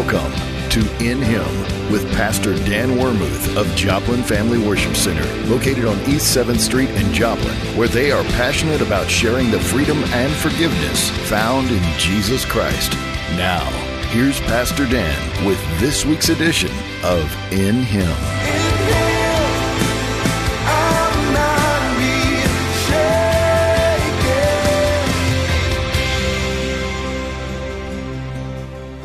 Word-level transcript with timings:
Welcome 0.00 0.32
to 0.70 0.80
In 1.04 1.20
Him 1.20 1.44
with 1.92 2.10
Pastor 2.14 2.54
Dan 2.54 2.96
Wermuth 2.96 3.54
of 3.54 3.66
Joplin 3.76 4.22
Family 4.22 4.56
Worship 4.56 4.96
Center, 4.96 5.26
located 5.46 5.84
on 5.84 6.00
East 6.08 6.34
7th 6.34 6.58
Street 6.58 6.88
in 6.88 7.12
Joplin, 7.12 7.54
where 7.76 7.86
they 7.86 8.10
are 8.10 8.24
passionate 8.24 8.80
about 8.80 9.10
sharing 9.10 9.50
the 9.50 9.60
freedom 9.60 9.98
and 10.04 10.32
forgiveness 10.32 11.10
found 11.28 11.70
in 11.70 11.82
Jesus 11.98 12.46
Christ. 12.46 12.92
Now, 13.36 13.68
here's 14.08 14.40
Pastor 14.40 14.86
Dan 14.86 15.46
with 15.46 15.60
this 15.80 16.06
week's 16.06 16.30
edition 16.30 16.72
of 17.04 17.30
In 17.52 17.82
Him. 17.82 18.79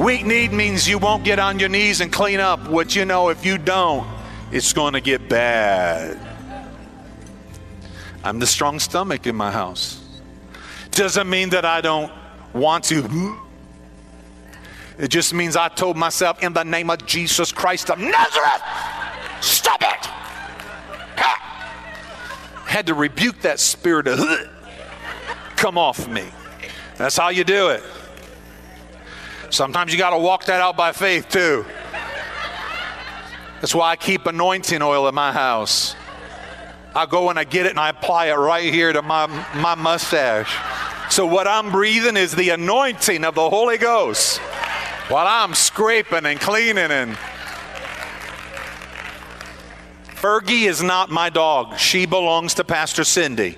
Weak 0.06 0.24
need 0.24 0.54
means 0.54 0.88
you 0.88 1.00
won't 1.00 1.24
get 1.24 1.40
on 1.40 1.58
your 1.58 1.68
knees 1.68 2.00
and 2.00 2.14
clean 2.14 2.40
up 2.40 2.70
what 2.70 2.96
you 2.96 3.06
know 3.06 3.30
if 3.30 3.44
you 3.44 3.58
don't, 3.58 4.08
it's 4.52 4.72
going 4.72 4.94
to 4.94 5.02
get 5.02 5.28
bad. 5.28 6.20
I'm 8.24 8.38
the 8.38 8.46
strong 8.46 8.78
stomach 8.78 9.26
in 9.26 9.36
my 9.36 9.50
house. 9.50 10.08
Doesn't 10.92 11.28
mean 11.28 11.50
that 11.50 11.66
I 11.66 11.82
don't 11.82 12.12
want 12.54 12.84
to. 12.84 13.36
It 15.00 15.08
just 15.08 15.34
means 15.34 15.56
I 15.56 15.70
told 15.70 15.98
myself, 15.98 16.44
in 16.44 16.54
the 16.54 16.62
name 16.64 16.92
of 16.92 17.04
Jesus 17.08 17.52
Christ 17.52 17.90
of 17.90 17.98
Nazareth, 17.98 18.62
stop 19.42 19.82
it. 19.82 20.06
Ha! 21.18 22.64
Had 22.68 22.86
to 22.86 22.94
rebuke 22.94 23.42
that 23.42 23.60
spirit 23.60 24.08
of 24.08 24.20
come 25.56 25.80
off 25.80 26.08
me. 26.08 26.26
That's 26.96 27.18
how 27.18 27.30
you 27.30 27.44
do 27.44 27.70
it. 27.70 27.82
Sometimes 29.50 29.92
you 29.92 29.98
got 29.98 30.12
to 30.12 30.18
walk 30.18 30.46
that 30.46 30.62
out 30.62 30.76
by 30.76 30.92
faith 30.92 31.30
too. 31.30 31.66
That's 33.62 33.74
why 33.74 33.92
I 33.92 33.96
keep 33.96 34.26
anointing 34.26 34.82
oil 34.82 35.08
in 35.08 35.16
my 35.16 35.32
house. 35.32 35.96
I 36.96 37.06
go 37.06 37.30
and 37.30 37.38
I 37.38 37.44
get 37.44 37.66
it 37.66 37.72
and 37.72 37.80
I 37.80 37.90
apply 37.90 38.28
it 38.28 38.36
right 38.36 38.74
here 38.74 38.94
to 38.94 39.02
my, 39.02 39.28
my 39.56 39.76
mustache. 39.76 40.56
So 41.10 41.26
what 41.26 41.48
I'm 41.48 41.72
breathing 41.72 42.18
is 42.18 42.34
the 42.34 42.50
anointing 42.50 43.24
of 43.24 43.36
the 43.36 43.50
Holy 43.50 43.78
Ghost 43.78 44.40
while 45.10 45.28
I'm 45.28 45.54
scraping 45.54 46.26
and 46.26 46.40
cleaning 46.40 46.92
and 46.92 47.18
Fergie 50.26 50.68
is 50.68 50.82
not 50.82 51.12
my 51.12 51.30
dog. 51.30 51.78
She 51.78 52.06
belongs 52.06 52.56
to 52.56 52.64
Pastor 52.64 53.04
Cindy. 53.04 53.58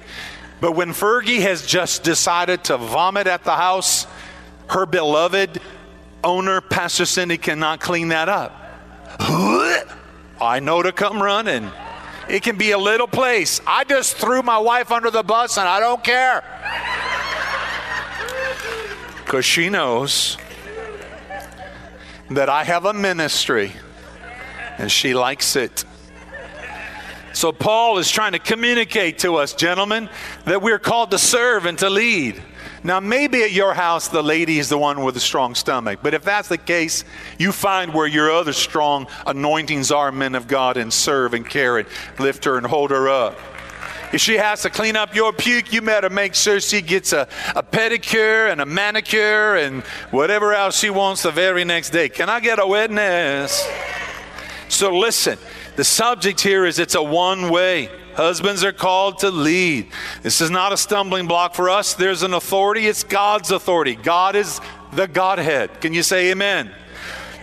But 0.59 0.73
when 0.73 0.89
Fergie 0.89 1.41
has 1.41 1.65
just 1.65 2.03
decided 2.03 2.65
to 2.65 2.77
vomit 2.77 3.27
at 3.27 3.43
the 3.43 3.55
house, 3.55 4.07
her 4.69 4.85
beloved 4.85 5.61
owner, 6.23 6.61
Pastor 6.61 7.05
Cindy, 7.05 7.37
cannot 7.37 7.79
clean 7.79 8.09
that 8.09 8.29
up. 8.29 8.63
I 10.39 10.59
know 10.61 10.81
to 10.81 10.91
come 10.91 11.21
running. 11.21 11.69
It 12.29 12.43
can 12.43 12.57
be 12.57 12.71
a 12.71 12.77
little 12.77 13.07
place. 13.07 13.61
I 13.65 13.83
just 13.85 14.17
threw 14.17 14.41
my 14.41 14.57
wife 14.57 14.91
under 14.91 15.09
the 15.09 15.23
bus 15.23 15.57
and 15.57 15.67
I 15.67 15.79
don't 15.79 16.03
care. 16.03 16.43
Because 19.23 19.45
she 19.45 19.69
knows 19.69 20.37
that 22.29 22.49
I 22.49 22.63
have 22.63 22.85
a 22.85 22.93
ministry 22.93 23.73
and 24.77 24.91
she 24.91 25.13
likes 25.13 25.55
it. 25.55 25.85
So, 27.33 27.51
Paul 27.51 27.99
is 27.99 28.09
trying 28.09 28.31
to 28.31 28.39
communicate 28.39 29.19
to 29.19 29.35
us, 29.35 29.53
gentlemen, 29.53 30.09
that 30.45 30.61
we're 30.61 30.79
called 30.79 31.11
to 31.11 31.19
serve 31.19 31.65
and 31.67 31.77
to 31.79 31.89
lead. 31.89 32.41
Now, 32.83 32.99
maybe 32.99 33.43
at 33.43 33.51
your 33.51 33.73
house, 33.73 34.07
the 34.07 34.21
lady 34.21 34.59
is 34.59 34.69
the 34.69 34.77
one 34.77 35.03
with 35.03 35.17
a 35.17 35.21
strong 35.21 35.55
stomach. 35.55 35.99
But 36.03 36.13
if 36.13 36.23
that's 36.23 36.47
the 36.47 36.57
case, 36.57 37.03
you 37.37 37.51
find 37.51 37.93
where 37.93 38.07
your 38.07 38.31
other 38.31 38.53
strong 38.53 39.07
anointings 39.25 39.91
are, 39.91 40.11
men 40.11 40.35
of 40.35 40.47
God, 40.47 40.77
and 40.77 40.93
serve 40.93 41.33
and 41.33 41.47
care 41.47 41.77
and 41.77 41.87
lift 42.19 42.45
her 42.45 42.57
and 42.57 42.65
hold 42.65 42.91
her 42.91 43.09
up. 43.09 43.37
If 44.13 44.21
she 44.21 44.35
has 44.35 44.61
to 44.61 44.69
clean 44.69 44.95
up 44.95 45.13
your 45.15 45.33
puke, 45.33 45.73
you 45.73 45.81
better 45.81 46.09
make 46.09 46.33
sure 46.33 46.61
she 46.61 46.81
gets 46.81 47.11
a, 47.11 47.27
a 47.55 47.63
pedicure 47.63 48.49
and 48.49 48.61
a 48.61 48.65
manicure 48.65 49.57
and 49.57 49.83
whatever 50.11 50.53
else 50.53 50.79
she 50.79 50.89
wants 50.89 51.23
the 51.23 51.31
very 51.31 51.65
next 51.65 51.89
day. 51.89 52.07
Can 52.07 52.29
I 52.29 52.39
get 52.39 52.57
a 52.57 52.65
witness? 52.65 53.67
So, 54.69 54.97
listen, 54.97 55.37
the 55.75 55.83
subject 55.83 56.39
here 56.39 56.65
is 56.65 56.79
it's 56.79 56.95
a 56.95 57.03
one 57.03 57.49
way. 57.49 57.89
Husbands 58.17 58.63
are 58.63 58.73
called 58.73 59.19
to 59.19 59.29
lead. 59.29 59.91
This 60.23 60.41
is 60.41 60.49
not 60.49 60.73
a 60.73 60.77
stumbling 60.77 61.27
block 61.27 61.53
for 61.53 61.69
us. 61.69 61.93
There's 61.93 62.23
an 62.23 62.33
authority, 62.33 62.87
it's 62.87 63.03
God's 63.03 63.51
authority. 63.51 63.93
God 63.93 64.35
is 64.35 64.59
the 64.91 65.07
Godhead. 65.07 65.81
Can 65.81 65.93
you 65.93 66.01
say 66.01 66.31
amen? 66.31 66.71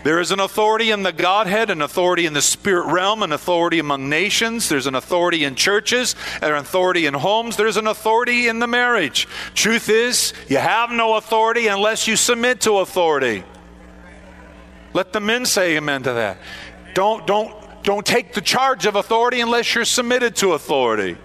There 0.02 0.18
is 0.18 0.32
an 0.32 0.40
authority 0.40 0.90
in 0.90 1.04
the 1.04 1.12
Godhead, 1.12 1.70
an 1.70 1.80
authority 1.80 2.26
in 2.26 2.32
the 2.32 2.42
spirit 2.42 2.92
realm, 2.92 3.22
an 3.22 3.30
authority 3.30 3.78
among 3.78 4.08
nations. 4.08 4.68
There's 4.68 4.88
an 4.88 4.96
authority 4.96 5.44
in 5.44 5.54
churches, 5.54 6.16
an 6.42 6.52
authority 6.52 7.06
in 7.06 7.14
homes. 7.14 7.56
There's 7.56 7.76
an 7.76 7.86
authority 7.86 8.48
in 8.48 8.58
the 8.58 8.66
marriage. 8.66 9.28
Truth 9.54 9.88
is, 9.88 10.32
you 10.48 10.58
have 10.58 10.90
no 10.90 11.14
authority 11.14 11.68
unless 11.68 12.08
you 12.08 12.16
submit 12.16 12.62
to 12.62 12.78
authority. 12.78 13.44
Let 14.92 15.12
the 15.12 15.20
men 15.20 15.46
say 15.46 15.76
amen 15.76 16.02
to 16.02 16.14
that. 16.14 16.38
Don't, 16.94 17.26
don't, 17.28 17.63
don't 17.84 18.04
take 18.04 18.32
the 18.32 18.40
charge 18.40 18.86
of 18.86 18.96
authority 18.96 19.40
unless 19.40 19.74
you're 19.74 19.84
submitted 19.84 20.34
to 20.36 20.54
authority. 20.54 21.16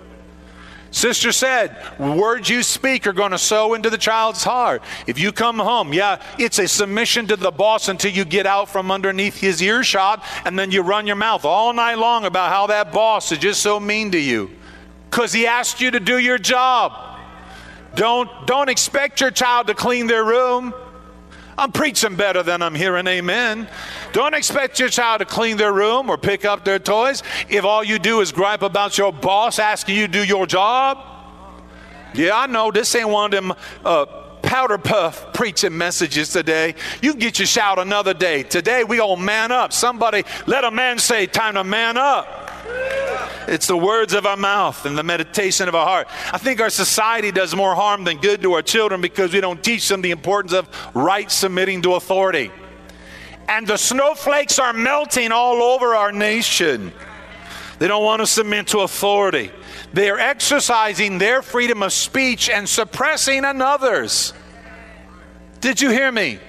Sister 0.91 1.31
said, 1.31 1.77
words 1.99 2.49
you 2.49 2.63
speak 2.63 3.05
are 3.05 3.13
going 3.13 3.31
to 3.31 3.37
sow 3.37 3.75
into 3.75 3.89
the 3.89 3.97
child's 3.97 4.43
heart. 4.43 4.81
If 5.05 5.19
you 5.19 5.31
come 5.31 5.59
home, 5.59 5.93
yeah, 5.93 6.21
it's 6.37 6.57
a 6.59 6.67
submission 6.67 7.27
to 7.27 7.35
the 7.35 7.51
boss 7.51 7.89
until 7.89 8.11
you 8.11 8.25
get 8.25 8.45
out 8.45 8.69
from 8.69 8.91
underneath 8.91 9.37
his 9.37 9.61
earshot 9.61 10.23
and 10.45 10.57
then 10.57 10.71
you 10.71 10.81
run 10.81 11.07
your 11.07 11.15
mouth 11.15 11.45
all 11.45 11.73
night 11.73 11.99
long 11.99 12.25
about 12.25 12.49
how 12.49 12.67
that 12.67 12.91
boss 12.91 13.31
is 13.31 13.37
just 13.37 13.61
so 13.61 13.79
mean 13.79 14.11
to 14.11 14.19
you 14.19 14.49
because 15.09 15.31
he 15.31 15.47
asked 15.47 15.79
you 15.79 15.91
to 15.91 15.99
do 15.99 16.17
your 16.17 16.39
job. 16.39 17.19
Don't, 17.95 18.29
don't 18.45 18.69
expect 18.69 19.21
your 19.21 19.31
child 19.31 19.67
to 19.67 19.75
clean 19.75 20.07
their 20.07 20.23
room. 20.23 20.73
I'm 21.59 21.73
preaching 21.73 22.15
better 22.15 22.41
than 22.41 22.61
I'm 22.61 22.73
hearing 22.73 23.05
amen. 23.05 23.67
Don't 24.13 24.33
expect 24.33 24.79
your 24.79 24.87
child 24.87 25.19
to 25.19 25.25
clean 25.25 25.57
their 25.57 25.73
room 25.73 26.09
or 26.09 26.17
pick 26.17 26.45
up 26.45 26.63
their 26.63 26.79
toys 26.79 27.21
if 27.49 27.65
all 27.65 27.83
you 27.83 27.99
do 27.99 28.21
is 28.21 28.31
gripe 28.31 28.61
about 28.61 28.97
your 28.97 29.11
boss 29.11 29.59
asking 29.59 29.97
you 29.97 30.07
to 30.07 30.13
do 30.13 30.23
your 30.23 30.47
job. 30.47 30.97
Yeah, 32.13 32.37
I 32.37 32.47
know 32.47 32.71
this 32.71 32.95
ain't 32.95 33.09
one 33.09 33.25
of 33.25 33.31
them 33.31 33.53
uh, 33.83 34.05
powder 34.41 34.77
puff 34.77 35.33
preaching 35.33 35.77
messages 35.77 36.29
today. 36.29 36.75
You 37.01 37.11
can 37.11 37.19
get 37.19 37.39
your 37.39 37.45
shout 37.45 37.77
another 37.77 38.13
day. 38.13 38.43
Today 38.43 38.85
we 38.85 39.01
all 39.01 39.17
man 39.17 39.51
up. 39.51 39.73
Somebody 39.73 40.23
let 40.47 40.63
a 40.63 40.71
man 40.71 40.97
say, 40.97 41.27
time 41.27 41.55
to 41.55 41.65
man 41.65 41.97
up. 41.97 42.49
It's 43.47 43.67
the 43.67 43.77
words 43.77 44.13
of 44.13 44.25
our 44.25 44.37
mouth 44.37 44.85
and 44.85 44.97
the 44.97 45.03
meditation 45.03 45.67
of 45.67 45.75
our 45.75 45.85
heart. 45.85 46.07
I 46.33 46.37
think 46.37 46.61
our 46.61 46.69
society 46.69 47.31
does 47.31 47.55
more 47.55 47.75
harm 47.75 48.03
than 48.03 48.17
good 48.17 48.41
to 48.41 48.53
our 48.53 48.61
children 48.61 49.01
because 49.01 49.33
we 49.33 49.41
don't 49.41 49.63
teach 49.63 49.87
them 49.87 50.01
the 50.01 50.11
importance 50.11 50.53
of 50.53 50.69
right 50.93 51.29
submitting 51.29 51.81
to 51.83 51.95
authority. 51.95 52.51
And 53.47 53.65
the 53.65 53.77
snowflakes 53.77 54.59
are 54.59 54.73
melting 54.73 55.31
all 55.31 55.63
over 55.63 55.95
our 55.95 56.11
nation. 56.11 56.91
They 57.79 57.87
don't 57.87 58.03
want 58.03 58.21
to 58.21 58.27
submit 58.27 58.67
to 58.67 58.79
authority. 58.79 59.51
They 59.93 60.09
are 60.09 60.19
exercising 60.19 61.17
their 61.17 61.41
freedom 61.41 61.81
of 61.81 61.93
speech 61.93 62.49
and 62.49 62.67
suppressing 62.67 63.45
another's. 63.45 64.33
Did 65.61 65.81
you 65.81 65.89
hear 65.89 66.11
me? 66.11 66.39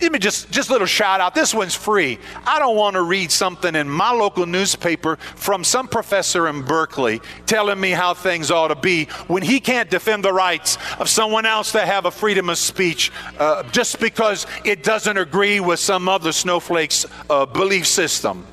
Let 0.00 0.12
me 0.12 0.18
just 0.18 0.50
just 0.50 0.68
a 0.68 0.72
little 0.72 0.86
shout 0.86 1.20
out. 1.20 1.34
This 1.34 1.52
one's 1.52 1.74
free. 1.74 2.18
I 2.46 2.58
don't 2.58 2.76
want 2.76 2.94
to 2.94 3.02
read 3.02 3.32
something 3.32 3.74
in 3.74 3.88
my 3.88 4.12
local 4.12 4.46
newspaper 4.46 5.16
from 5.16 5.64
some 5.64 5.88
professor 5.88 6.46
in 6.48 6.62
Berkeley 6.62 7.20
telling 7.46 7.80
me 7.80 7.90
how 7.90 8.14
things 8.14 8.50
ought 8.50 8.68
to 8.68 8.76
be 8.76 9.06
when 9.26 9.42
he 9.42 9.58
can't 9.58 9.90
defend 9.90 10.24
the 10.24 10.32
rights 10.32 10.78
of 10.98 11.08
someone 11.08 11.46
else 11.46 11.72
to 11.72 11.84
have 11.84 12.04
a 12.04 12.10
freedom 12.10 12.48
of 12.48 12.58
speech 12.58 13.10
uh, 13.38 13.64
just 13.70 13.98
because 13.98 14.46
it 14.64 14.84
doesn't 14.84 15.18
agree 15.18 15.58
with 15.58 15.80
some 15.80 16.08
other 16.08 16.30
snowflake's 16.30 17.04
uh, 17.28 17.44
belief 17.46 17.86
system. 17.86 18.46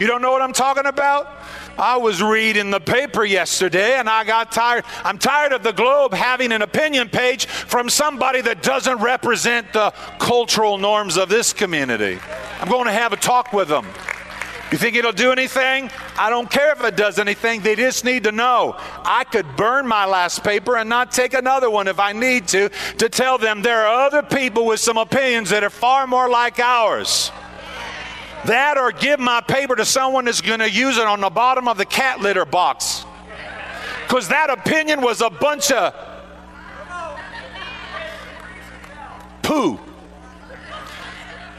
You 0.00 0.06
don't 0.06 0.20
know 0.20 0.30
what 0.30 0.42
I'm 0.42 0.52
talking 0.52 0.86
about? 0.86 1.42
I 1.78 1.98
was 1.98 2.22
reading 2.22 2.70
the 2.70 2.80
paper 2.80 3.24
yesterday 3.24 3.94
and 3.94 4.08
I 4.08 4.24
got 4.24 4.50
tired. 4.50 4.84
I'm 5.04 5.18
tired 5.18 5.52
of 5.52 5.62
the 5.62 5.72
Globe 5.72 6.14
having 6.14 6.52
an 6.52 6.62
opinion 6.62 7.08
page 7.08 7.46
from 7.46 7.90
somebody 7.90 8.40
that 8.42 8.62
doesn't 8.62 8.98
represent 8.98 9.72
the 9.72 9.90
cultural 10.18 10.78
norms 10.78 11.16
of 11.16 11.28
this 11.28 11.52
community. 11.52 12.18
I'm 12.60 12.68
going 12.68 12.86
to 12.86 12.92
have 12.92 13.12
a 13.12 13.16
talk 13.16 13.52
with 13.52 13.68
them. 13.68 13.86
You 14.72 14.78
think 14.78 14.96
it'll 14.96 15.12
do 15.12 15.30
anything? 15.30 15.90
I 16.18 16.28
don't 16.28 16.50
care 16.50 16.72
if 16.72 16.82
it 16.82 16.96
does 16.96 17.20
anything. 17.20 17.60
They 17.60 17.76
just 17.76 18.04
need 18.04 18.24
to 18.24 18.32
know. 18.32 18.74
I 18.78 19.24
could 19.24 19.56
burn 19.56 19.86
my 19.86 20.06
last 20.06 20.42
paper 20.42 20.76
and 20.76 20.88
not 20.88 21.12
take 21.12 21.34
another 21.34 21.70
one 21.70 21.86
if 21.86 22.00
I 22.00 22.12
need 22.12 22.48
to, 22.48 22.70
to 22.98 23.08
tell 23.08 23.38
them 23.38 23.62
there 23.62 23.86
are 23.86 24.06
other 24.06 24.22
people 24.22 24.66
with 24.66 24.80
some 24.80 24.96
opinions 24.96 25.50
that 25.50 25.62
are 25.62 25.70
far 25.70 26.08
more 26.08 26.28
like 26.28 26.58
ours. 26.58 27.30
That 28.46 28.78
or 28.78 28.92
give 28.92 29.18
my 29.18 29.40
paper 29.40 29.76
to 29.76 29.84
someone 29.84 30.26
that's 30.26 30.40
going 30.40 30.60
to 30.60 30.70
use 30.70 30.98
it 30.98 31.06
on 31.06 31.20
the 31.20 31.30
bottom 31.30 31.68
of 31.68 31.78
the 31.78 31.84
cat 31.84 32.20
litter 32.20 32.44
box. 32.44 33.04
Because 34.06 34.28
that 34.28 34.50
opinion 34.50 35.00
was 35.00 35.20
a 35.20 35.30
bunch 35.30 35.72
of 35.72 35.94
poo. 39.42 39.80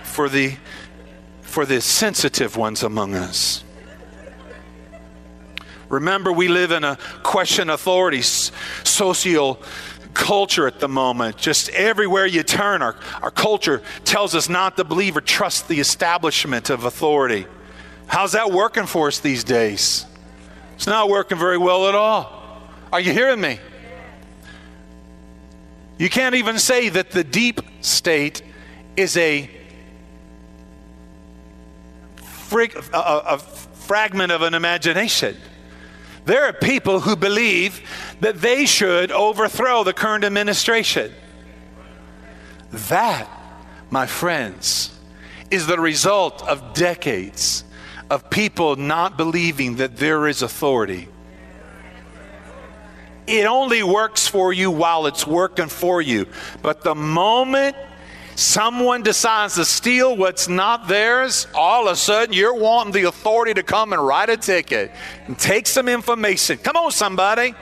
for 0.04 0.30
the 0.30 0.56
for 1.42 1.66
the 1.66 1.80
sensitive 1.80 2.58
ones 2.58 2.84
among 2.84 3.14
us. 3.16 3.64
Remember, 5.90 6.32
we 6.32 6.48
live 6.48 6.72
in 6.72 6.84
a 6.84 6.98
question 7.24 7.70
authority 7.70 8.22
social 8.22 9.62
culture 10.18 10.66
at 10.66 10.80
the 10.80 10.88
moment. 10.90 11.38
Just 11.38 11.70
everywhere 11.70 12.26
you 12.26 12.42
turn, 12.42 12.82
our, 12.82 12.96
our 13.22 13.30
culture 13.30 13.84
tells 14.04 14.34
us 14.34 14.50
not 14.50 14.76
to 14.78 14.84
believe 14.84 15.16
or 15.16 15.22
trust 15.22 15.68
the 15.68 15.80
establishment 15.80 16.72
of 16.72 16.84
authority. 16.86 17.46
How's 18.08 18.32
that 18.32 18.52
working 18.52 18.88
for 18.88 19.08
us 19.08 19.20
these 19.20 19.44
days? 19.44 20.06
It's 20.76 20.88
not 20.88 21.10
working 21.10 21.38
very 21.38 21.58
well 21.58 21.88
at 21.88 21.96
all. 21.96 22.62
Are 22.92 23.00
you 23.00 23.14
hearing 23.14 23.40
me? 23.40 23.60
You 26.00 26.10
can't 26.10 26.36
even 26.36 26.58
say 26.58 26.90
that 26.90 27.12
the 27.12 27.24
deep 27.24 27.62
state 27.82 28.42
is 28.96 29.18
a, 29.18 29.50
frig- 32.50 32.90
a, 32.92 33.36
a 33.36 33.38
fragment 33.38 34.32
of 34.32 34.42
an 34.42 34.56
imagination. 34.56 35.38
There 36.28 36.44
are 36.44 36.54
people 36.54 37.00
who 37.00 37.16
believe 37.16 37.82
that 38.22 38.42
they 38.42 38.66
should 38.66 39.12
overthrow 39.12 39.84
the 39.84 39.94
current 39.94 40.24
administration. 40.24 41.12
That, 42.72 43.28
my 43.90 44.06
friends, 44.06 44.98
is 45.50 45.68
the 45.68 45.80
result 45.80 46.46
of 46.48 46.74
decades 46.74 47.64
of 48.10 48.30
people 48.30 48.76
not 48.76 49.18
believing 49.18 49.78
that 49.78 49.98
there 49.98 50.28
is 50.28 50.42
authority 50.42 51.08
it 53.28 53.46
only 53.46 53.84
works 53.84 54.26
for 54.26 54.54
you 54.54 54.72
while 54.72 55.06
it's 55.06 55.28
working 55.28 55.68
for 55.68 56.02
you. 56.02 56.28
But 56.62 56.82
the 56.82 56.96
moment 56.96 57.76
someone 58.38 59.02
decides 59.02 59.56
to 59.56 59.66
steal 59.66 60.16
what's 60.16 60.48
not 60.48 60.88
theirs, 60.88 61.48
all 61.56 61.88
of 61.88 61.94
a 61.94 61.96
sudden 61.96 62.34
you're 62.34 62.54
wanting 62.54 62.94
the 62.94 63.04
authority 63.04 63.54
to 63.56 63.64
come 63.64 63.94
and 63.94 64.06
write 64.06 64.30
a 64.30 64.38
ticket 64.38 64.92
and 65.26 65.38
take 65.38 65.66
some 65.66 65.88
information. 65.88 66.58
Come 66.60 66.76
on, 66.78 66.92
somebody. 66.92 67.56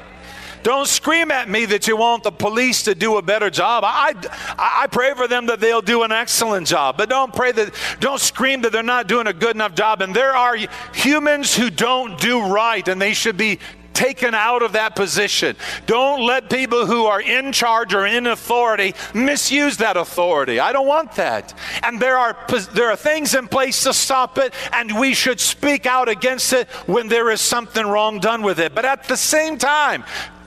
Don't 0.64 0.88
scream 0.88 1.32
at 1.32 1.48
me 1.48 1.66
that 1.68 1.88
you 1.88 1.96
want 1.96 2.24
the 2.24 2.32
police 2.32 2.84
to 2.84 2.96
do 2.96 3.18
a 3.18 3.22
better 3.22 3.50
job. 3.52 3.84
I, 3.86 4.16
I, 4.58 4.82
I, 4.84 4.88
pray 4.88 5.14
for 5.14 5.28
them 5.28 5.46
that 5.46 5.60
they'll 5.60 5.82
do 5.82 6.02
an 6.02 6.12
excellent 6.12 6.66
job, 6.66 6.98
but 6.98 7.08
don't 7.08 7.32
pray 7.34 7.52
that, 7.52 7.72
don't 8.00 8.20
scream 8.20 8.64
that 8.64 8.72
they're 8.72 8.82
not 8.82 9.08
doing 9.08 9.28
a 9.28 9.34
good 9.34 9.56
enough 9.56 9.76
job. 9.76 10.02
And 10.02 10.14
there 10.14 10.36
are 10.36 10.58
humans 10.92 11.56
who 11.56 11.70
don't 11.70 12.20
do 12.20 12.48
right, 12.48 12.86
and 12.88 13.00
they 13.00 13.14
should 13.14 13.38
be 13.38 13.60
taken 13.96 14.36
out 14.36 14.62
of 14.62 14.74
that 14.74 14.96
position. 14.96 15.56
Don't 15.88 16.22
let 16.26 16.50
people 16.50 16.86
who 16.86 17.06
are 17.06 17.22
in 17.22 17.52
charge 17.52 17.94
or 17.94 18.06
in 18.06 18.28
authority 18.28 18.94
misuse 19.14 19.78
that 19.78 19.98
authority. 19.98 20.60
I 20.60 20.72
don't 20.72 20.88
want 20.88 21.14
that. 21.14 21.58
And 21.82 22.00
there 22.00 22.18
are 22.18 22.38
there 22.74 22.92
are 22.92 22.96
things 22.96 23.34
in 23.34 23.48
place 23.48 23.84
to 23.84 23.94
stop 23.94 24.38
it 24.38 24.54
and 24.74 25.00
we 25.00 25.14
should 25.14 25.40
speak 25.40 25.86
out 25.86 26.10
against 26.10 26.54
it 26.54 26.68
when 26.86 27.08
there 27.08 27.32
is 27.32 27.42
something 27.42 27.86
wrong 27.86 28.20
done 28.20 28.44
with 28.44 28.60
it. 28.60 28.76
But 28.76 28.86
at 28.86 29.06
the 29.06 29.18
same 29.18 29.58
time, 29.58 30.04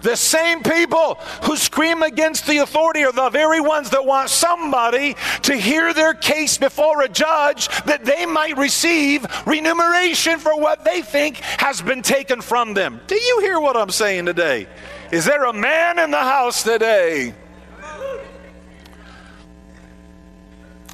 the 0.09 0.17
same 0.17 0.63
people 0.63 1.17
who 1.43 1.55
scream 1.55 2.03
against 2.03 2.47
the 2.47 2.59
authority 2.59 3.05
are 3.05 3.13
the 3.13 3.29
very 3.29 3.61
ones 3.61 3.91
that 3.91 4.07
want 4.07 4.31
somebody 4.31 5.15
to 5.43 5.55
hear 5.55 5.93
their 5.93 6.15
case 6.15 6.57
before 6.57 7.03
a 7.03 7.09
judge 7.09 7.69
that 7.85 8.07
they 8.07 8.25
might 8.25 8.57
receive 8.57 9.27
remuneration 9.47 10.39
for 10.39 10.59
what 10.59 10.83
they 10.83 11.03
think 11.03 11.37
has 11.37 11.83
been 11.83 12.01
taken 12.01 12.41
from 12.41 12.73
them. 12.73 13.01
Do 13.07 13.17
you 13.17 13.41
hear 13.41 13.61
what 13.61 13.77
I'm 13.77 13.91
saying 13.91 14.25
today? 14.25 14.67
Is 15.13 15.27
there 15.27 15.45
a 15.45 15.53
man 15.53 15.99
in 15.99 16.11
the 16.11 16.17
house 16.17 16.63
today? 16.63 17.35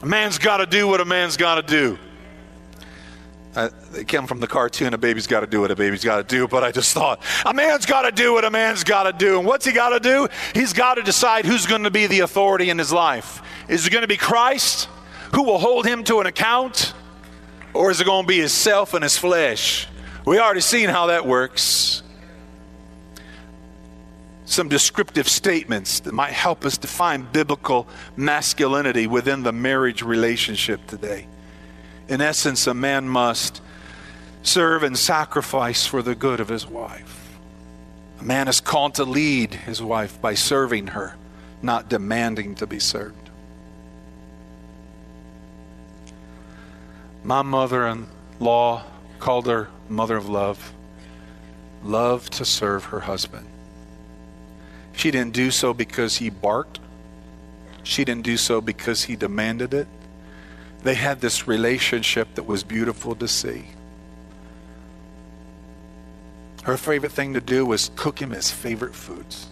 A 0.03 0.07
man's 0.07 0.39
got 0.39 0.57
to 0.57 0.67
do 0.67 0.89
what 0.89 1.01
a 1.01 1.05
man's 1.05 1.37
got 1.37 1.55
to 1.55 1.63
do. 1.63 1.99
Uh, 3.55 3.69
it 3.95 4.09
came 4.09 4.27
from 4.27 4.41
the 4.41 4.47
cartoon, 4.49 4.95
a 4.95 4.99
baby's 4.99 5.29
got 5.29 5.41
to 5.41 5.47
do 5.47 5.61
what 5.61 5.71
a 5.71 5.77
baby's 5.77 6.03
got 6.03 6.17
to 6.17 6.25
do, 6.25 6.49
but 6.49 6.65
I 6.65 6.73
just 6.73 6.93
thought, 6.93 7.23
a 7.47 7.55
man's 7.55 7.87
got 7.87 8.03
to 8.03 8.11
do 8.11 8.33
what 8.33 8.45
a 8.45 8.51
man's 8.51 8.83
got 8.83 9.05
to 9.05 9.13
do. 9.13 9.39
And 9.39 9.47
what's 9.47 9.65
he 9.65 9.73
got 9.73 9.91
to 9.91 10.01
do? 10.01 10.29
He's 10.55 10.73
got 10.73 10.95
to 10.95 11.03
decide 11.03 11.45
who's 11.45 11.65
going 11.65 11.85
to 11.85 11.91
be 11.91 12.09
the 12.09 12.21
authority 12.21 12.71
in 12.71 12.79
his 12.79 12.93
life. 12.93 13.43
Is 13.69 13.87
it 13.87 13.91
going 13.91 14.03
to 14.03 14.09
be 14.09 14.17
Christ 14.17 14.89
who 15.35 15.45
will 15.45 15.59
hold 15.59 15.87
him 15.87 16.03
to 16.05 16.21
an 16.21 16.27
account? 16.27 16.95
Or 17.75 17.91
is 17.91 18.01
it 18.01 18.05
going 18.05 18.25
to 18.25 18.29
be 18.29 18.39
his 18.39 18.53
self 18.53 18.95
and 18.95 19.03
his 19.03 19.17
flesh? 19.17 19.89
We 20.25 20.39
already 20.39 20.61
seen 20.61 20.89
how 20.89 21.07
that 21.07 21.27
works. 21.27 22.03
Some 24.47 24.69
descriptive 24.69 25.29
statements 25.29 26.01
that 26.01 26.13
might 26.13 26.33
help 26.33 26.65
us 26.65 26.77
define 26.77 27.27
biblical 27.33 27.89
masculinity 28.17 29.07
within 29.07 29.43
the 29.43 29.53
marriage 29.53 30.03
relationship 30.03 30.87
today. 30.87 31.27
In 32.09 32.21
essence, 32.21 32.67
a 32.67 32.75
man 32.75 33.09
must 33.09 33.63
serve 34.43 34.83
and 34.83 34.99
sacrifice 34.99 35.87
for 35.87 36.03
the 36.03 36.15
good 36.15 36.41
of 36.41 36.49
his 36.49 36.67
wife. 36.67 37.39
A 38.21 38.25
man 38.25 38.47
is 38.47 38.61
called 38.61 38.95
to 38.97 39.05
lead 39.05 39.55
his 39.55 39.83
wife 39.83 40.21
by 40.21 40.35
serving 40.35 40.89
her, 40.89 41.17
not 41.63 41.89
demanding 41.89 42.55
to 42.57 42.67
be 42.67 42.79
served. 42.79 43.31
My 47.23 47.41
mother 47.41 47.87
in 47.87 48.07
law 48.39 48.85
called 49.19 49.47
her 49.47 49.69
mother 49.89 50.17
of 50.17 50.29
love, 50.29 50.75
loved 51.83 52.35
to 52.35 52.45
serve 52.45 52.85
her 52.87 53.01
husband. 53.01 53.47
She 54.93 55.11
didn't 55.11 55.33
do 55.33 55.51
so 55.51 55.73
because 55.73 56.19
he 56.19 56.29
barked. 56.29 56.81
She 57.83 58.05
didn't 58.05 58.25
do 58.25 58.37
so 58.37 58.61
because 58.61 59.05
he 59.05 59.17
demanded 59.17 59.73
it. 59.73 59.89
They 60.85 60.95
had 60.95 61.21
this 61.21 61.49
relationship 61.49 62.35
that 62.35 62.45
was 62.45 62.63
beautiful 62.63 63.17
to 63.17 63.27
see. 63.27 63.65
Her 66.65 66.77
favorite 66.77 67.13
thing 67.13 67.35
to 67.35 67.41
do 67.41 67.67
was 67.67 67.91
cook 67.97 68.21
him 68.21 68.31
his 68.31 68.51
favorite 68.51 68.95
foods. 68.95 69.49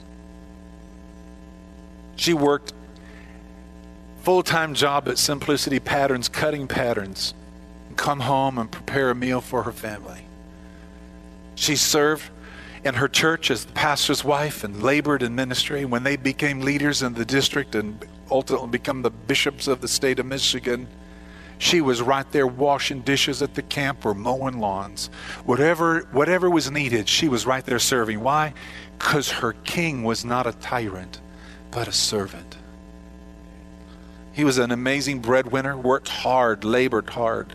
She 2.16 2.34
worked 2.34 2.74
full-time 4.22 4.74
job 4.74 5.08
at 5.08 5.18
Simplicity 5.18 5.80
Patterns, 5.80 6.28
cutting 6.28 6.68
patterns, 6.68 7.34
and 7.88 7.96
come 7.96 8.20
home 8.20 8.58
and 8.58 8.70
prepare 8.70 9.10
a 9.10 9.14
meal 9.14 9.40
for 9.40 9.64
her 9.64 9.72
family. 9.72 10.26
She 11.54 11.76
served 11.76 12.30
in 12.84 12.94
her 12.94 13.08
church 13.08 13.50
as 13.50 13.64
the 13.64 13.72
pastor's 13.72 14.22
wife 14.22 14.64
and 14.64 14.82
labored 14.82 15.22
in 15.22 15.34
ministry. 15.34 15.84
When 15.84 16.02
they 16.02 16.16
became 16.16 16.60
leaders 16.60 17.02
in 17.02 17.14
the 17.14 17.24
district 17.24 17.74
and 17.74 18.04
ultimately 18.30 18.68
become 18.68 19.02
the 19.02 19.10
bishops 19.10 19.66
of 19.66 19.80
the 19.80 19.88
state 19.88 20.18
of 20.18 20.26
Michigan, 20.26 20.88
she 21.58 21.80
was 21.80 22.02
right 22.02 22.30
there 22.32 22.46
washing 22.46 23.00
dishes 23.00 23.42
at 23.42 23.54
the 23.54 23.62
camp 23.62 24.04
or 24.04 24.14
mowing 24.14 24.58
lawns. 24.58 25.08
Whatever, 25.44 26.00
whatever 26.12 26.50
was 26.50 26.70
needed, 26.70 27.08
she 27.08 27.28
was 27.28 27.46
right 27.46 27.64
there 27.64 27.78
serving. 27.78 28.20
Why? 28.20 28.54
Because 28.98 29.30
her 29.30 29.52
king 29.64 30.02
was 30.02 30.24
not 30.24 30.46
a 30.46 30.52
tyrant, 30.52 31.20
but 31.70 31.88
a 31.88 31.92
servant. 31.92 32.56
He 34.32 34.44
was 34.44 34.58
an 34.58 34.70
amazing 34.70 35.20
breadwinner, 35.20 35.76
worked 35.76 36.08
hard, 36.08 36.64
labored 36.64 37.10
hard. 37.10 37.52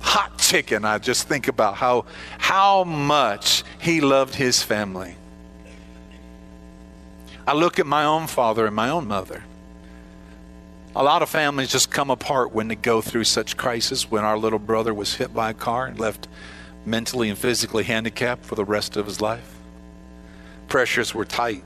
Hot 0.00 0.38
chicken, 0.38 0.84
I 0.84 0.98
just 0.98 1.28
think 1.28 1.48
about 1.48 1.74
how, 1.74 2.06
how 2.38 2.84
much 2.84 3.64
he 3.78 4.00
loved 4.00 4.34
his 4.34 4.62
family. 4.62 5.16
I 7.46 7.52
look 7.52 7.78
at 7.78 7.86
my 7.86 8.04
own 8.04 8.26
father 8.26 8.66
and 8.66 8.74
my 8.74 8.88
own 8.88 9.06
mother. 9.06 9.44
A 10.98 11.04
lot 11.04 11.20
of 11.20 11.28
families 11.28 11.68
just 11.68 11.90
come 11.90 12.08
apart 12.08 12.54
when 12.54 12.68
they 12.68 12.74
go 12.74 13.02
through 13.02 13.24
such 13.24 13.58
crisis. 13.58 14.10
When 14.10 14.24
our 14.24 14.38
little 14.38 14.58
brother 14.58 14.94
was 14.94 15.16
hit 15.16 15.34
by 15.34 15.50
a 15.50 15.54
car 15.54 15.84
and 15.84 16.00
left 16.00 16.26
mentally 16.86 17.28
and 17.28 17.36
physically 17.36 17.84
handicapped 17.84 18.46
for 18.46 18.54
the 18.54 18.64
rest 18.64 18.96
of 18.96 19.04
his 19.04 19.20
life, 19.20 19.58
pressures 20.68 21.14
were 21.14 21.26
tight. 21.26 21.62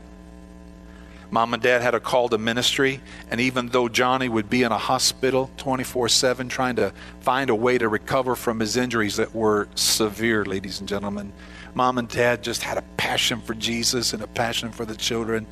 Mom 1.30 1.54
and 1.54 1.62
dad 1.62 1.80
had 1.80 1.94
a 1.94 2.00
call 2.00 2.28
to 2.30 2.38
ministry, 2.38 3.00
and 3.30 3.40
even 3.40 3.68
though 3.68 3.88
Johnny 3.88 4.28
would 4.28 4.50
be 4.50 4.64
in 4.64 4.72
a 4.72 4.78
hospital 4.78 5.48
24 5.58 6.08
7 6.08 6.48
trying 6.48 6.74
to 6.74 6.92
find 7.20 7.50
a 7.50 7.54
way 7.54 7.78
to 7.78 7.88
recover 7.88 8.34
from 8.34 8.58
his 8.58 8.76
injuries 8.76 9.14
that 9.14 9.32
were 9.32 9.68
severe, 9.76 10.44
ladies 10.44 10.80
and 10.80 10.88
gentlemen, 10.88 11.32
mom 11.72 11.98
and 11.98 12.08
dad 12.08 12.42
just 12.42 12.64
had 12.64 12.78
a 12.78 12.82
passion 12.96 13.40
for 13.40 13.54
Jesus 13.54 14.12
and 14.12 14.24
a 14.24 14.26
passion 14.26 14.72
for 14.72 14.84
the 14.84 14.96
children 14.96 15.46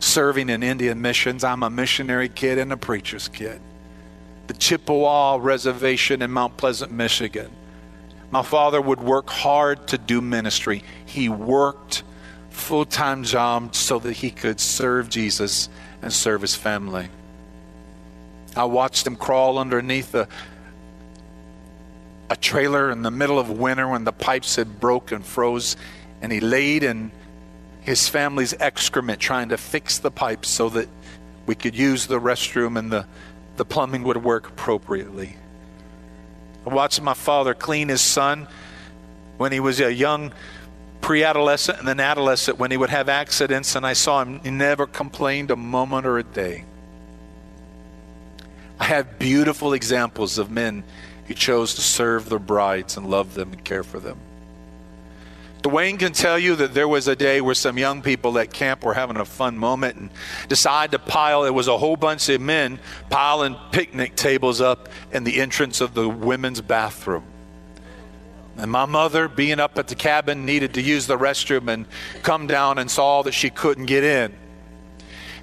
serving 0.00 0.48
in 0.48 0.62
Indian 0.62 1.00
missions. 1.00 1.44
I'm 1.44 1.62
a 1.62 1.70
missionary 1.70 2.28
kid 2.28 2.58
and 2.58 2.72
a 2.72 2.76
preacher's 2.76 3.28
kid. 3.28 3.60
The 4.46 4.54
Chippewa 4.54 5.38
Reservation 5.40 6.22
in 6.22 6.30
Mount 6.30 6.56
Pleasant, 6.56 6.92
Michigan. 6.92 7.50
My 8.30 8.42
father 8.42 8.80
would 8.80 9.00
work 9.00 9.30
hard 9.30 9.88
to 9.88 9.98
do 9.98 10.20
ministry. 10.20 10.82
He 11.06 11.28
worked 11.28 12.02
full 12.50 12.84
time 12.84 13.24
job 13.24 13.74
so 13.74 13.98
that 13.98 14.12
he 14.12 14.30
could 14.30 14.60
serve 14.60 15.08
Jesus 15.08 15.68
and 16.02 16.12
serve 16.12 16.42
his 16.42 16.54
family. 16.54 17.08
I 18.56 18.64
watched 18.64 19.06
him 19.06 19.16
crawl 19.16 19.58
underneath 19.58 20.14
a, 20.14 20.28
a 22.30 22.36
trailer 22.36 22.90
in 22.90 23.02
the 23.02 23.10
middle 23.10 23.38
of 23.38 23.50
winter 23.50 23.88
when 23.88 24.04
the 24.04 24.12
pipes 24.12 24.56
had 24.56 24.80
broke 24.80 25.12
and 25.12 25.24
froze, 25.24 25.76
and 26.20 26.32
he 26.32 26.40
laid 26.40 26.82
in 26.82 27.12
his 27.88 28.06
family's 28.06 28.52
excrement 28.60 29.18
trying 29.18 29.48
to 29.48 29.56
fix 29.56 29.98
the 29.98 30.10
pipes 30.10 30.46
so 30.46 30.68
that 30.68 30.86
we 31.46 31.54
could 31.54 31.74
use 31.74 32.06
the 32.06 32.20
restroom 32.20 32.78
and 32.78 32.92
the, 32.92 33.06
the 33.56 33.64
plumbing 33.64 34.02
would 34.02 34.22
work 34.22 34.46
appropriately. 34.48 35.34
I 36.66 36.74
watched 36.74 37.00
my 37.00 37.14
father 37.14 37.54
clean 37.54 37.88
his 37.88 38.02
son 38.02 38.46
when 39.38 39.52
he 39.52 39.60
was 39.60 39.80
a 39.80 39.90
young 39.90 40.32
pre 41.00 41.24
adolescent 41.24 41.78
and 41.78 41.88
then 41.88 41.98
adolescent 41.98 42.58
when 42.58 42.70
he 42.70 42.76
would 42.76 42.90
have 42.90 43.08
accidents, 43.08 43.74
and 43.74 43.86
I 43.86 43.94
saw 43.94 44.20
him, 44.20 44.40
he 44.40 44.50
never 44.50 44.86
complained 44.86 45.50
a 45.50 45.56
moment 45.56 46.04
or 46.04 46.18
a 46.18 46.22
day. 46.22 46.66
I 48.78 48.84
have 48.84 49.18
beautiful 49.18 49.72
examples 49.72 50.36
of 50.36 50.50
men 50.50 50.84
who 51.26 51.32
chose 51.32 51.74
to 51.76 51.80
serve 51.80 52.28
their 52.28 52.38
brides 52.38 52.98
and 52.98 53.08
love 53.08 53.32
them 53.32 53.52
and 53.52 53.64
care 53.64 53.82
for 53.82 53.98
them. 53.98 54.18
Dwayne 55.68 55.98
can 55.98 56.14
tell 56.14 56.38
you 56.38 56.56
that 56.56 56.72
there 56.72 56.88
was 56.88 57.08
a 57.08 57.14
day 57.14 57.42
where 57.42 57.54
some 57.54 57.76
young 57.76 58.00
people 58.00 58.38
at 58.38 58.50
camp 58.50 58.82
were 58.82 58.94
having 58.94 59.18
a 59.18 59.24
fun 59.26 59.58
moment 59.58 59.96
and 59.96 60.10
decided 60.48 60.92
to 60.92 60.98
pile, 60.98 61.44
it 61.44 61.52
was 61.52 61.68
a 61.68 61.76
whole 61.76 61.96
bunch 61.96 62.30
of 62.30 62.40
men 62.40 62.80
piling 63.10 63.54
picnic 63.70 64.16
tables 64.16 64.62
up 64.62 64.88
in 65.12 65.24
the 65.24 65.38
entrance 65.38 65.82
of 65.82 65.92
the 65.92 66.08
women's 66.08 66.62
bathroom. 66.62 67.24
And 68.56 68.70
my 68.70 68.86
mother, 68.86 69.28
being 69.28 69.60
up 69.60 69.78
at 69.78 69.88
the 69.88 69.94
cabin, 69.94 70.46
needed 70.46 70.72
to 70.72 70.80
use 70.80 71.06
the 71.06 71.18
restroom 71.18 71.68
and 71.68 71.84
come 72.22 72.46
down 72.46 72.78
and 72.78 72.90
saw 72.90 73.22
that 73.22 73.32
she 73.32 73.50
couldn't 73.50 73.86
get 73.86 74.04
in. 74.04 74.34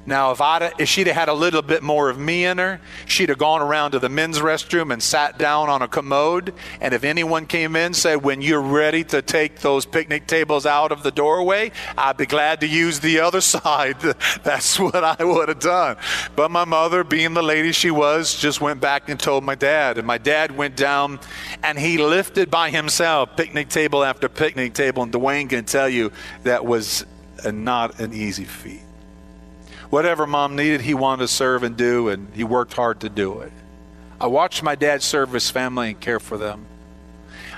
Now, 0.07 0.31
if, 0.31 0.39
I'd, 0.39 0.73
if 0.77 0.87
she'd 0.87 1.07
have 1.07 1.15
had 1.15 1.29
a 1.29 1.33
little 1.33 1.63
bit 1.63 1.81
more 1.81 2.09
of 2.09 2.19
me 2.19 2.45
in 2.45 2.59
her, 2.59 2.79
she'd 3.07 3.29
have 3.29 3.39
gone 3.39 3.61
around 3.61 3.91
to 3.91 3.99
the 3.99 4.09
men's 4.09 4.37
restroom 4.37 4.93
and 4.93 5.01
sat 5.01 5.39
down 5.39 5.67
on 5.67 5.81
a 5.81 5.87
commode. 5.87 6.53
And 6.79 6.93
if 6.93 7.03
anyone 7.03 7.47
came 7.47 7.75
in, 7.75 7.95
said, 7.95 8.23
When 8.23 8.41
you're 8.41 8.61
ready 8.61 9.03
to 9.05 9.23
take 9.23 9.59
those 9.59 9.85
picnic 9.85 10.27
tables 10.27 10.67
out 10.67 10.91
of 10.91 11.01
the 11.01 11.09
doorway, 11.09 11.71
I'd 11.97 12.17
be 12.17 12.27
glad 12.27 12.61
to 12.61 12.67
use 12.67 12.99
the 12.99 13.19
other 13.19 13.41
side. 13.55 13.99
That's 14.43 14.79
what 14.79 15.03
I 15.03 15.23
would 15.23 15.49
have 15.49 15.59
done. 15.59 15.97
But 16.35 16.51
my 16.51 16.65
mother, 16.65 17.03
being 17.03 17.33
the 17.33 17.43
lady 17.43 17.71
she 17.71 17.89
was, 17.89 18.35
just 18.35 18.61
went 18.61 18.79
back 18.79 19.09
and 19.09 19.19
told 19.19 19.43
my 19.43 19.55
dad. 19.55 19.97
And 19.97 20.05
my 20.05 20.19
dad 20.19 20.55
went 20.55 20.75
down 20.75 21.19
and 21.63 21.79
he 21.79 21.97
lifted 21.97 22.51
by 22.51 22.69
himself 22.69 23.35
picnic 23.35 23.69
table 23.69 24.03
after 24.03 24.29
picnic 24.29 24.75
table. 24.75 25.01
And 25.01 25.11
Dwayne 25.11 25.49
can 25.49 25.65
tell 25.65 25.89
you 25.89 26.11
that 26.43 26.63
was 26.63 27.05
not 27.43 27.99
an 27.99 28.13
easy 28.13 28.45
feat 28.45 28.81
whatever 29.89 30.27
mom 30.27 30.55
needed, 30.55 30.81
he 30.81 30.93
wanted 30.93 31.23
to 31.23 31.27
serve 31.27 31.63
and 31.63 31.75
do, 31.75 32.09
and 32.09 32.27
he 32.33 32.43
worked 32.43 32.73
hard 32.73 33.01
to 33.01 33.09
do 33.09 33.39
it. 33.39 33.51
I 34.19 34.27
watched 34.27 34.63
my 34.63 34.75
dad 34.75 35.03
serve 35.03 35.33
his 35.33 35.49
family 35.49 35.89
and 35.89 35.99
care 35.99 36.19
for 36.19 36.37
them. 36.37 36.65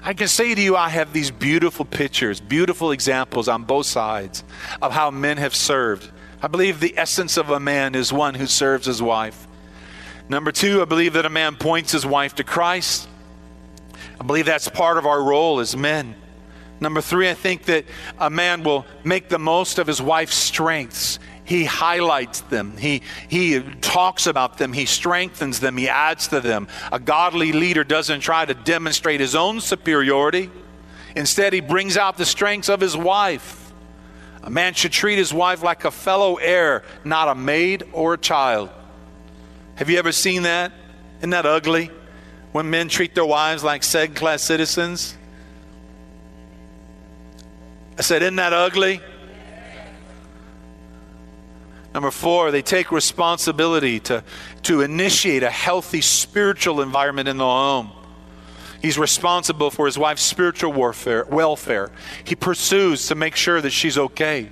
I 0.03 0.13
can 0.13 0.27
say 0.27 0.55
to 0.55 0.61
you, 0.61 0.75
I 0.75 0.89
have 0.89 1.13
these 1.13 1.31
beautiful 1.31 1.85
pictures, 1.85 2.39
beautiful 2.39 2.91
examples 2.91 3.47
on 3.47 3.63
both 3.63 3.85
sides 3.85 4.43
of 4.81 4.91
how 4.91 5.11
men 5.11 5.37
have 5.37 5.55
served. 5.55 6.09
I 6.41 6.47
believe 6.47 6.79
the 6.79 6.97
essence 6.97 7.37
of 7.37 7.49
a 7.49 7.59
man 7.59 7.95
is 7.95 8.13
one 8.13 8.35
who 8.35 8.45
serves 8.45 8.85
his 8.85 9.01
wife. 9.01 9.47
Number 10.29 10.51
two, 10.51 10.81
I 10.81 10.85
believe 10.85 11.13
that 11.13 11.25
a 11.25 11.29
man 11.29 11.55
points 11.55 11.91
his 11.91 12.05
wife 12.05 12.35
to 12.35 12.43
Christ. 12.43 13.07
I 14.19 14.23
believe 14.23 14.45
that's 14.45 14.69
part 14.69 14.97
of 14.97 15.05
our 15.05 15.21
role 15.21 15.59
as 15.59 15.75
men. 15.75 16.15
Number 16.79 17.01
three, 17.01 17.29
I 17.29 17.33
think 17.33 17.63
that 17.63 17.85
a 18.19 18.29
man 18.29 18.63
will 18.63 18.85
make 19.03 19.29
the 19.29 19.39
most 19.39 19.79
of 19.79 19.87
his 19.87 20.01
wife's 20.01 20.35
strengths 20.35 21.17
he 21.47 21.63
highlights 21.63 22.41
them. 22.41 22.75
He, 22.75 23.01
he 23.29 23.61
talks 23.79 24.27
about 24.27 24.57
them. 24.57 24.73
He 24.73 24.85
strengthens 24.85 25.61
them. 25.61 25.77
He 25.77 25.87
adds 25.87 26.27
to 26.27 26.41
them. 26.41 26.67
A 26.91 26.99
godly 26.99 27.53
leader 27.53 27.85
doesn't 27.85 28.19
try 28.19 28.43
to 28.43 28.53
demonstrate 28.53 29.21
his 29.21 29.33
own 29.33 29.61
superiority. 29.61 30.51
Instead, 31.15 31.53
he 31.53 31.61
brings 31.61 31.95
out 31.95 32.17
the 32.17 32.25
strengths 32.25 32.67
of 32.67 32.81
his 32.81 32.97
wife. 32.97 33.71
A 34.43 34.49
man 34.49 34.73
should 34.73 34.91
treat 34.91 35.17
his 35.17 35.33
wife 35.33 35.63
like 35.63 35.85
a 35.85 35.91
fellow 35.91 36.35
heir, 36.35 36.83
not 37.05 37.29
a 37.29 37.35
maid 37.35 37.85
or 37.93 38.15
a 38.15 38.17
child. 38.17 38.69
Have 39.75 39.89
you 39.89 39.99
ever 39.99 40.11
seen 40.11 40.43
that? 40.43 40.73
Isn't 41.19 41.29
that 41.29 41.45
ugly? 41.45 41.89
When 42.51 42.69
men 42.69 42.89
treat 42.89 43.15
their 43.15 43.25
wives 43.25 43.63
like 43.63 43.83
second 43.83 44.15
class 44.15 44.41
citizens? 44.41 45.17
I 47.97 48.01
said, 48.01 48.21
Isn't 48.21 48.35
that 48.35 48.51
ugly? 48.51 48.99
Number 51.97 52.11
four, 52.11 52.51
they 52.51 52.61
take 52.61 52.91
responsibility 52.91 53.99
to, 54.01 54.23
to 54.61 54.81
initiate 54.81 55.41
a 55.41 55.49
healthy 55.49 56.01
spiritual 56.01 56.81
environment 56.81 57.27
in 57.27 57.37
the 57.37 57.43
home. 57.43 57.89
He's 58.83 58.99
responsible 58.99 59.71
for 59.71 59.87
his 59.87 59.97
wife's 59.97 60.21
spiritual 60.21 60.73
warfare, 60.73 61.25
welfare. 61.25 61.89
He 62.23 62.35
pursues 62.35 63.07
to 63.07 63.15
make 63.15 63.35
sure 63.35 63.59
that 63.61 63.71
she's 63.71 63.97
okay. 63.97 64.51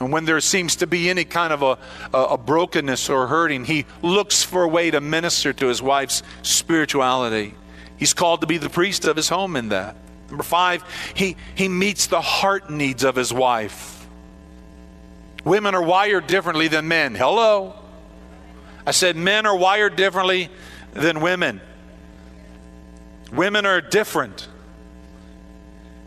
And 0.00 0.10
when 0.10 0.24
there 0.24 0.40
seems 0.40 0.76
to 0.76 0.86
be 0.86 1.10
any 1.10 1.26
kind 1.26 1.52
of 1.52 1.60
a, 1.60 1.78
a, 2.16 2.22
a, 2.28 2.38
brokenness 2.38 3.10
or 3.10 3.26
hurting, 3.26 3.66
he 3.66 3.84
looks 4.00 4.42
for 4.42 4.62
a 4.62 4.68
way 4.68 4.90
to 4.90 5.02
minister 5.02 5.52
to 5.52 5.66
his 5.66 5.82
wife's 5.82 6.22
spirituality. 6.40 7.54
He's 7.98 8.14
called 8.14 8.40
to 8.40 8.46
be 8.46 8.56
the 8.56 8.70
priest 8.70 9.04
of 9.04 9.16
his 9.16 9.28
home 9.28 9.56
in 9.56 9.68
that. 9.68 9.96
Number 10.30 10.44
five, 10.44 10.82
he, 11.12 11.36
he 11.56 11.68
meets 11.68 12.06
the 12.06 12.22
heart 12.22 12.70
needs 12.70 13.04
of 13.04 13.16
his 13.16 13.34
wife. 13.34 13.95
Women 15.46 15.76
are 15.76 15.82
wired 15.82 16.26
differently 16.26 16.66
than 16.66 16.88
men. 16.88 17.14
Hello. 17.14 17.76
I 18.84 18.90
said 18.90 19.14
men 19.14 19.46
are 19.46 19.56
wired 19.56 19.94
differently 19.94 20.50
than 20.92 21.20
women. 21.20 21.60
Women 23.32 23.64
are 23.64 23.80
different. 23.80 24.48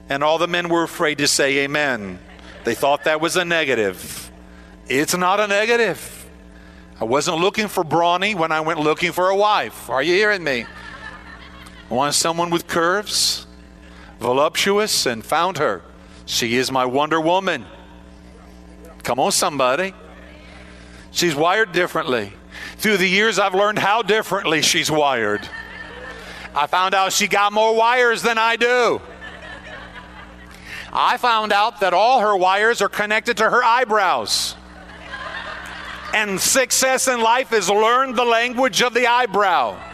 And 0.09 0.25
all 0.25 0.39
the 0.39 0.47
men 0.49 0.67
were 0.67 0.83
afraid 0.83 1.19
to 1.19 1.27
say 1.29 1.59
amen. 1.59 2.19
They 2.65 2.75
thought 2.75 3.05
that 3.05 3.21
was 3.21 3.37
a 3.37 3.45
negative. 3.45 4.29
It's 4.89 5.15
not 5.15 5.39
a 5.39 5.47
negative. 5.47 6.27
I 6.99 7.05
wasn't 7.05 7.37
looking 7.37 7.69
for 7.69 7.85
brawny 7.85 8.35
when 8.35 8.51
I 8.51 8.59
went 8.59 8.81
looking 8.81 9.13
for 9.13 9.29
a 9.29 9.35
wife. 9.37 9.89
Are 9.89 10.03
you 10.03 10.15
hearing 10.15 10.43
me? 10.43 10.65
I 11.89 11.93
wanted 11.93 12.11
someone 12.11 12.49
with 12.49 12.67
curves, 12.67 13.47
voluptuous, 14.19 15.05
and 15.05 15.23
found 15.23 15.59
her. 15.59 15.81
She 16.25 16.57
is 16.57 16.73
my 16.73 16.83
Wonder 16.83 17.21
Woman. 17.21 17.65
Come 19.09 19.17
on, 19.17 19.31
somebody. 19.31 19.95
She's 21.09 21.33
wired 21.33 21.71
differently. 21.71 22.31
Through 22.77 22.97
the 22.97 23.07
years, 23.07 23.39
I've 23.39 23.55
learned 23.55 23.79
how 23.79 24.03
differently 24.03 24.61
she's 24.61 24.91
wired. 24.91 25.49
I 26.53 26.67
found 26.67 26.93
out 26.93 27.11
she 27.11 27.27
got 27.27 27.51
more 27.51 27.75
wires 27.75 28.21
than 28.21 28.37
I 28.37 28.55
do. 28.55 29.01
I 30.93 31.17
found 31.17 31.51
out 31.51 31.79
that 31.79 31.91
all 31.91 32.19
her 32.19 32.37
wires 32.37 32.83
are 32.83 32.87
connected 32.87 33.37
to 33.37 33.49
her 33.49 33.63
eyebrows. 33.63 34.55
And 36.13 36.39
success 36.39 37.07
in 37.07 37.19
life 37.19 37.51
is 37.51 37.67
learn 37.67 38.13
the 38.13 38.25
language 38.25 38.83
of 38.83 38.93
the 38.93 39.07
eyebrow 39.07 39.88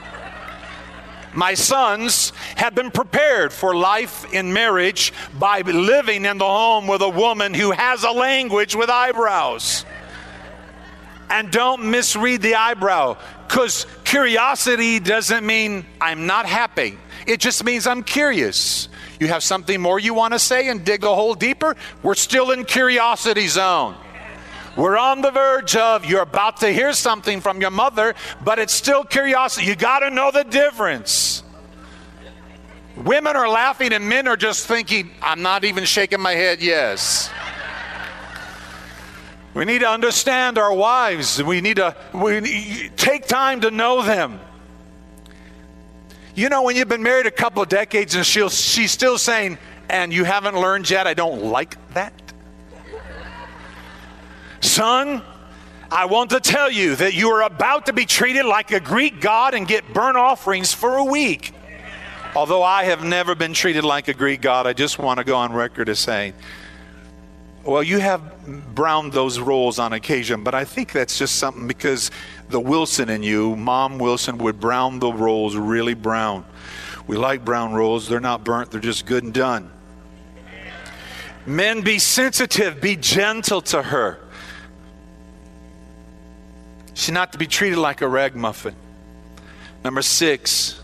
my 1.35 1.53
sons 1.53 2.31
have 2.55 2.75
been 2.75 2.91
prepared 2.91 3.51
for 3.51 3.75
life 3.75 4.31
in 4.33 4.53
marriage 4.53 5.13
by 5.37 5.61
living 5.61 6.25
in 6.25 6.37
the 6.37 6.45
home 6.45 6.87
with 6.87 7.01
a 7.01 7.09
woman 7.09 7.53
who 7.53 7.71
has 7.71 8.03
a 8.03 8.11
language 8.11 8.75
with 8.75 8.89
eyebrows. 8.89 9.85
And 11.29 11.51
don't 11.51 11.89
misread 11.91 12.41
the 12.41 12.55
eyebrow 12.55 13.17
because 13.47 13.85
curiosity 14.03 14.99
doesn't 14.99 15.45
mean 15.45 15.85
I'm 15.99 16.25
not 16.27 16.45
happy. 16.45 16.97
It 17.25 17.39
just 17.39 17.63
means 17.63 17.87
I'm 17.87 18.03
curious. 18.03 18.87
You 19.19 19.27
have 19.27 19.43
something 19.43 19.81
more 19.81 19.99
you 19.99 20.13
want 20.13 20.33
to 20.33 20.39
say 20.39 20.69
and 20.69 20.85
dig 20.85 21.03
a 21.03 21.13
hole 21.13 21.33
deeper? 21.33 21.75
We're 22.03 22.15
still 22.15 22.51
in 22.51 22.65
curiosity 22.65 23.47
zone. 23.47 23.95
We're 24.75 24.97
on 24.97 25.21
the 25.21 25.31
verge 25.31 25.75
of 25.75 26.05
you're 26.05 26.21
about 26.21 26.57
to 26.57 26.71
hear 26.71 26.91
something 26.93 27.39
from 27.39 27.61
your 27.61 27.71
mother, 27.71 28.13
but 28.43 28.59
it's 28.59 28.73
still 28.73 29.03
curiosity. 29.03 29.67
You 29.67 29.75
got 29.75 29.99
to 29.99 30.09
know 30.09 30.31
the 30.31 30.43
difference. 30.43 31.43
Women 32.97 33.35
are 33.35 33.47
laughing 33.47 33.93
and 33.93 34.07
men 34.07 34.27
are 34.27 34.37
just 34.37 34.67
thinking, 34.67 35.11
I'm 35.21 35.41
not 35.41 35.63
even 35.63 35.85
shaking 35.85 36.21
my 36.21 36.33
head, 36.33 36.61
yes. 36.61 37.29
We 39.53 39.63
need 39.63 39.79
to 39.79 39.89
understand 39.89 40.57
our 40.57 40.73
wives. 40.73 41.41
We 41.41 41.61
need 41.61 41.77
to 41.77 41.95
we 42.13 42.89
take 42.97 43.27
time 43.27 43.61
to 43.61 43.71
know 43.71 44.01
them. 44.01 44.41
You 46.35 46.49
know, 46.49 46.63
when 46.63 46.75
you've 46.75 46.89
been 46.89 47.03
married 47.03 47.27
a 47.27 47.31
couple 47.31 47.63
of 47.63 47.69
decades 47.69 48.15
and 48.15 48.25
she'll, 48.25 48.49
she's 48.49 48.91
still 48.91 49.17
saying, 49.17 49.57
and 49.89 50.13
you 50.13 50.25
haven't 50.25 50.59
learned 50.59 50.89
yet, 50.89 51.07
I 51.07 51.13
don't 51.13 51.43
like 51.43 51.77
that. 51.93 52.24
Son, 54.75 55.21
I 55.89 56.03
want 56.03 56.31
to 56.31 56.41
tell 56.41 56.69
you 56.69 56.97
that 56.97 57.13
you 57.13 57.29
are 57.29 57.43
about 57.43 57.85
to 57.85 57.93
be 57.93 58.05
treated 58.05 58.43
like 58.43 58.71
a 58.71 58.81
Greek 58.81 59.21
god 59.21 59.53
and 59.53 59.65
get 59.65 59.93
burnt 59.93 60.17
offerings 60.17 60.73
for 60.73 60.97
a 60.97 61.03
week. 61.05 61.53
Although 62.35 62.61
I 62.61 62.83
have 62.83 63.01
never 63.01 63.35
been 63.35 63.53
treated 63.53 63.85
like 63.85 64.09
a 64.09 64.13
Greek 64.13 64.41
god, 64.41 64.67
I 64.67 64.73
just 64.73 64.99
want 64.99 65.19
to 65.19 65.23
go 65.23 65.37
on 65.37 65.53
record 65.53 65.87
as 65.87 65.99
saying, 65.99 66.33
well, 67.63 67.81
you 67.83 67.99
have 67.99 68.75
browned 68.75 69.13
those 69.13 69.39
rolls 69.39 69.79
on 69.79 69.93
occasion, 69.93 70.43
but 70.43 70.53
I 70.53 70.65
think 70.65 70.91
that's 70.91 71.17
just 71.17 71.35
something 71.35 71.67
because 71.69 72.11
the 72.49 72.59
Wilson 72.59 73.07
in 73.07 73.23
you, 73.23 73.55
Mom 73.55 73.97
Wilson, 73.97 74.39
would 74.39 74.59
brown 74.59 74.99
the 74.99 75.13
rolls 75.13 75.55
really 75.55 75.93
brown. 75.93 76.43
We 77.07 77.15
like 77.15 77.45
brown 77.45 77.73
rolls, 77.73 78.09
they're 78.09 78.19
not 78.19 78.43
burnt, 78.43 78.71
they're 78.71 78.81
just 78.81 79.05
good 79.05 79.23
and 79.23 79.33
done. 79.33 79.71
Men, 81.45 81.79
be 81.79 81.97
sensitive, 81.97 82.81
be 82.81 82.97
gentle 82.97 83.61
to 83.61 83.81
her. 83.81 84.19
She's 86.95 87.13
not 87.13 87.33
to 87.33 87.37
be 87.37 87.45
treated 87.45 87.77
like 87.77 88.01
a 88.01 88.07
ragamuffin. 88.07 88.75
Number 89.83 90.01
six, 90.01 90.81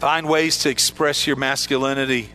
find 0.00 0.28
ways 0.28 0.58
to 0.60 0.70
express 0.70 1.26
your 1.26 1.36
masculinity. 1.36 2.30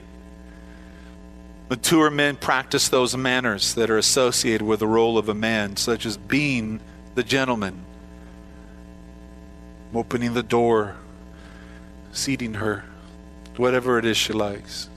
Mature 1.70 2.10
men 2.10 2.36
practice 2.38 2.88
those 2.88 3.18
manners 3.18 3.74
that 3.74 3.90
are 3.90 3.98
associated 3.98 4.66
with 4.66 4.80
the 4.80 4.88
role 4.88 5.18
of 5.18 5.28
a 5.28 5.34
man, 5.34 5.76
such 5.76 6.06
as 6.06 6.18
being 6.18 6.80
the 7.16 7.24
gentleman, 7.24 7.84
opening 9.94 10.34
the 10.34 10.44
door, 10.44 10.96
seating 12.12 12.54
her, 12.54 12.86
whatever 13.58 13.98
it 13.98 14.06
is 14.06 14.18
she 14.18 14.34
likes. 14.34 14.88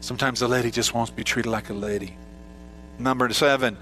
Sometimes 0.00 0.40
a 0.42 0.48
lady 0.48 0.70
just 0.70 0.94
wants 0.94 1.10
to 1.10 1.16
be 1.16 1.24
treated 1.24 1.50
like 1.50 1.68
a 1.70 1.74
lady. 1.74 2.16
Number 2.98 3.32
seven, 3.32 3.76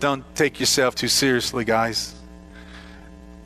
don't 0.00 0.24
take 0.34 0.60
yourself 0.60 0.94
too 0.94 1.08
seriously, 1.08 1.64
guys. 1.64 2.14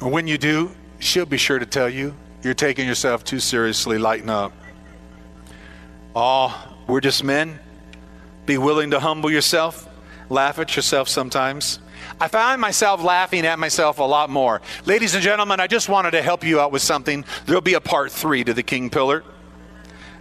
When 0.00 0.26
you 0.26 0.38
do, 0.38 0.72
she'll 0.98 1.26
be 1.26 1.38
sure 1.38 1.58
to 1.58 1.66
tell 1.66 1.88
you 1.88 2.14
you're 2.42 2.54
taking 2.54 2.88
yourself 2.88 3.24
too 3.24 3.38
seriously. 3.38 3.98
Lighten 3.98 4.28
up. 4.28 4.52
Oh, 6.14 6.76
we're 6.86 7.00
just 7.00 7.24
men. 7.24 7.58
Be 8.44 8.58
willing 8.58 8.90
to 8.90 9.00
humble 9.00 9.30
yourself, 9.30 9.88
laugh 10.28 10.58
at 10.58 10.74
yourself 10.74 11.08
sometimes. 11.08 11.78
I 12.20 12.28
find 12.28 12.60
myself 12.60 13.02
laughing 13.02 13.46
at 13.46 13.58
myself 13.58 13.98
a 13.98 14.02
lot 14.02 14.28
more. 14.28 14.60
Ladies 14.84 15.14
and 15.14 15.22
gentlemen, 15.22 15.60
I 15.60 15.68
just 15.68 15.88
wanted 15.88 16.10
to 16.12 16.22
help 16.22 16.44
you 16.44 16.60
out 16.60 16.72
with 16.72 16.82
something. 16.82 17.24
There'll 17.46 17.60
be 17.60 17.74
a 17.74 17.80
part 17.80 18.10
three 18.10 18.42
to 18.44 18.52
the 18.52 18.62
King 18.62 18.90
Pillar. 18.90 19.22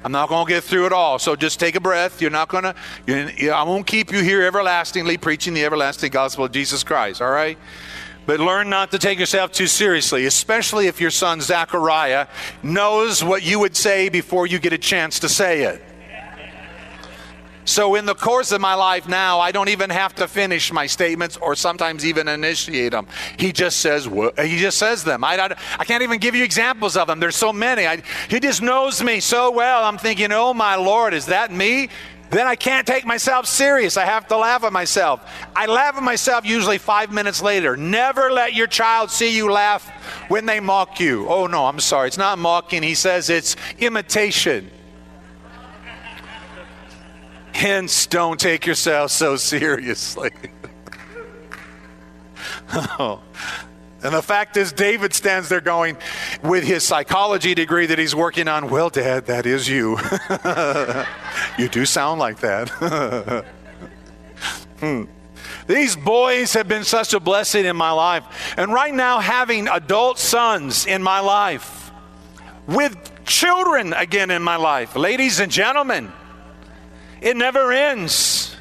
I'm 0.03 0.11
not 0.11 0.29
going 0.29 0.47
to 0.47 0.51
get 0.51 0.63
through 0.63 0.87
it 0.87 0.93
all, 0.93 1.19
so 1.19 1.35
just 1.35 1.59
take 1.59 1.75
a 1.75 1.79
breath. 1.79 2.21
You're 2.21 2.31
not 2.31 2.47
going 2.47 2.63
to, 2.63 3.49
I 3.49 3.63
won't 3.63 3.85
keep 3.85 4.11
you 4.11 4.23
here 4.23 4.41
everlastingly 4.41 5.17
preaching 5.17 5.53
the 5.53 5.63
everlasting 5.63 6.11
gospel 6.11 6.45
of 6.45 6.51
Jesus 6.51 6.83
Christ, 6.83 7.21
all 7.21 7.29
right? 7.29 7.57
But 8.25 8.39
learn 8.39 8.69
not 8.69 8.91
to 8.91 8.99
take 8.99 9.19
yourself 9.19 9.51
too 9.51 9.67
seriously, 9.67 10.25
especially 10.25 10.87
if 10.87 11.01
your 11.01 11.11
son 11.11 11.41
Zachariah 11.41 12.27
knows 12.63 13.23
what 13.23 13.43
you 13.43 13.59
would 13.59 13.75
say 13.75 14.09
before 14.09 14.47
you 14.47 14.59
get 14.59 14.73
a 14.73 14.77
chance 14.77 15.19
to 15.19 15.29
say 15.29 15.63
it. 15.63 15.83
So, 17.65 17.95
in 17.95 18.05
the 18.05 18.15
course 18.15 18.51
of 18.51 18.59
my 18.59 18.73
life 18.73 19.07
now, 19.07 19.39
I 19.39 19.51
don't 19.51 19.69
even 19.69 19.89
have 19.89 20.15
to 20.15 20.27
finish 20.27 20.71
my 20.73 20.87
statements 20.87 21.37
or 21.37 21.55
sometimes 21.55 22.05
even 22.05 22.27
initiate 22.27 22.91
them. 22.91 23.07
He 23.37 23.51
just 23.51 23.79
says, 23.79 24.07
uh, 24.07 24.31
he 24.41 24.57
just 24.57 24.77
says 24.77 25.03
them. 25.03 25.23
I, 25.23 25.37
I, 25.37 25.55
I 25.79 25.85
can't 25.85 26.03
even 26.03 26.19
give 26.19 26.35
you 26.35 26.43
examples 26.43 26.97
of 26.97 27.07
them. 27.07 27.19
There's 27.19 27.35
so 27.35 27.53
many. 27.53 27.85
I, 27.85 28.01
he 28.29 28.39
just 28.39 28.61
knows 28.61 29.03
me 29.03 29.19
so 29.19 29.51
well. 29.51 29.83
I'm 29.83 29.97
thinking, 29.97 30.31
oh 30.31 30.53
my 30.53 30.75
Lord, 30.75 31.13
is 31.13 31.27
that 31.27 31.51
me? 31.51 31.89
Then 32.31 32.47
I 32.47 32.55
can't 32.55 32.87
take 32.87 33.05
myself 33.05 33.45
serious. 33.45 33.97
I 33.97 34.05
have 34.05 34.25
to 34.29 34.37
laugh 34.37 34.63
at 34.63 34.71
myself. 34.71 35.29
I 35.53 35.65
laugh 35.65 35.97
at 35.97 36.03
myself 36.03 36.45
usually 36.45 36.77
five 36.77 37.11
minutes 37.11 37.41
later. 37.41 37.75
Never 37.75 38.31
let 38.31 38.53
your 38.53 38.67
child 38.67 39.11
see 39.11 39.35
you 39.35 39.51
laugh 39.51 39.85
when 40.29 40.45
they 40.45 40.61
mock 40.61 41.01
you. 41.01 41.27
Oh, 41.27 41.45
no, 41.47 41.65
I'm 41.65 41.81
sorry. 41.81 42.07
It's 42.07 42.17
not 42.17 42.39
mocking. 42.39 42.83
He 42.83 42.95
says 42.95 43.29
it's 43.29 43.57
imitation. 43.79 44.71
Hence, 47.61 48.07
don't 48.07 48.39
take 48.39 48.65
yourself 48.65 49.11
so 49.11 49.35
seriously. 49.35 50.31
oh. 52.73 53.21
And 54.01 54.15
the 54.15 54.23
fact 54.23 54.57
is, 54.57 54.73
David 54.73 55.13
stands 55.13 55.47
there 55.47 55.61
going, 55.61 55.95
with 56.41 56.63
his 56.63 56.83
psychology 56.83 57.53
degree 57.53 57.85
that 57.85 57.99
he's 57.99 58.15
working 58.15 58.47
on, 58.47 58.71
Well, 58.71 58.89
Dad, 58.89 59.27
that 59.27 59.45
is 59.45 59.69
you. 59.69 59.99
you 61.63 61.69
do 61.69 61.85
sound 61.85 62.19
like 62.19 62.39
that. 62.39 63.45
hmm. 64.79 65.03
These 65.67 65.95
boys 65.97 66.53
have 66.53 66.67
been 66.67 66.83
such 66.83 67.13
a 67.13 67.19
blessing 67.19 67.65
in 67.65 67.75
my 67.75 67.91
life. 67.91 68.55
And 68.57 68.73
right 68.73 68.91
now, 68.93 69.19
having 69.19 69.67
adult 69.67 70.17
sons 70.17 70.87
in 70.87 71.03
my 71.03 71.19
life, 71.19 71.91
with 72.65 73.23
children 73.25 73.93
again 73.93 74.31
in 74.31 74.41
my 74.41 74.55
life, 74.55 74.95
ladies 74.95 75.39
and 75.39 75.51
gentlemen, 75.51 76.11
it 77.21 77.37
never 77.37 77.71
ends. 77.71 78.55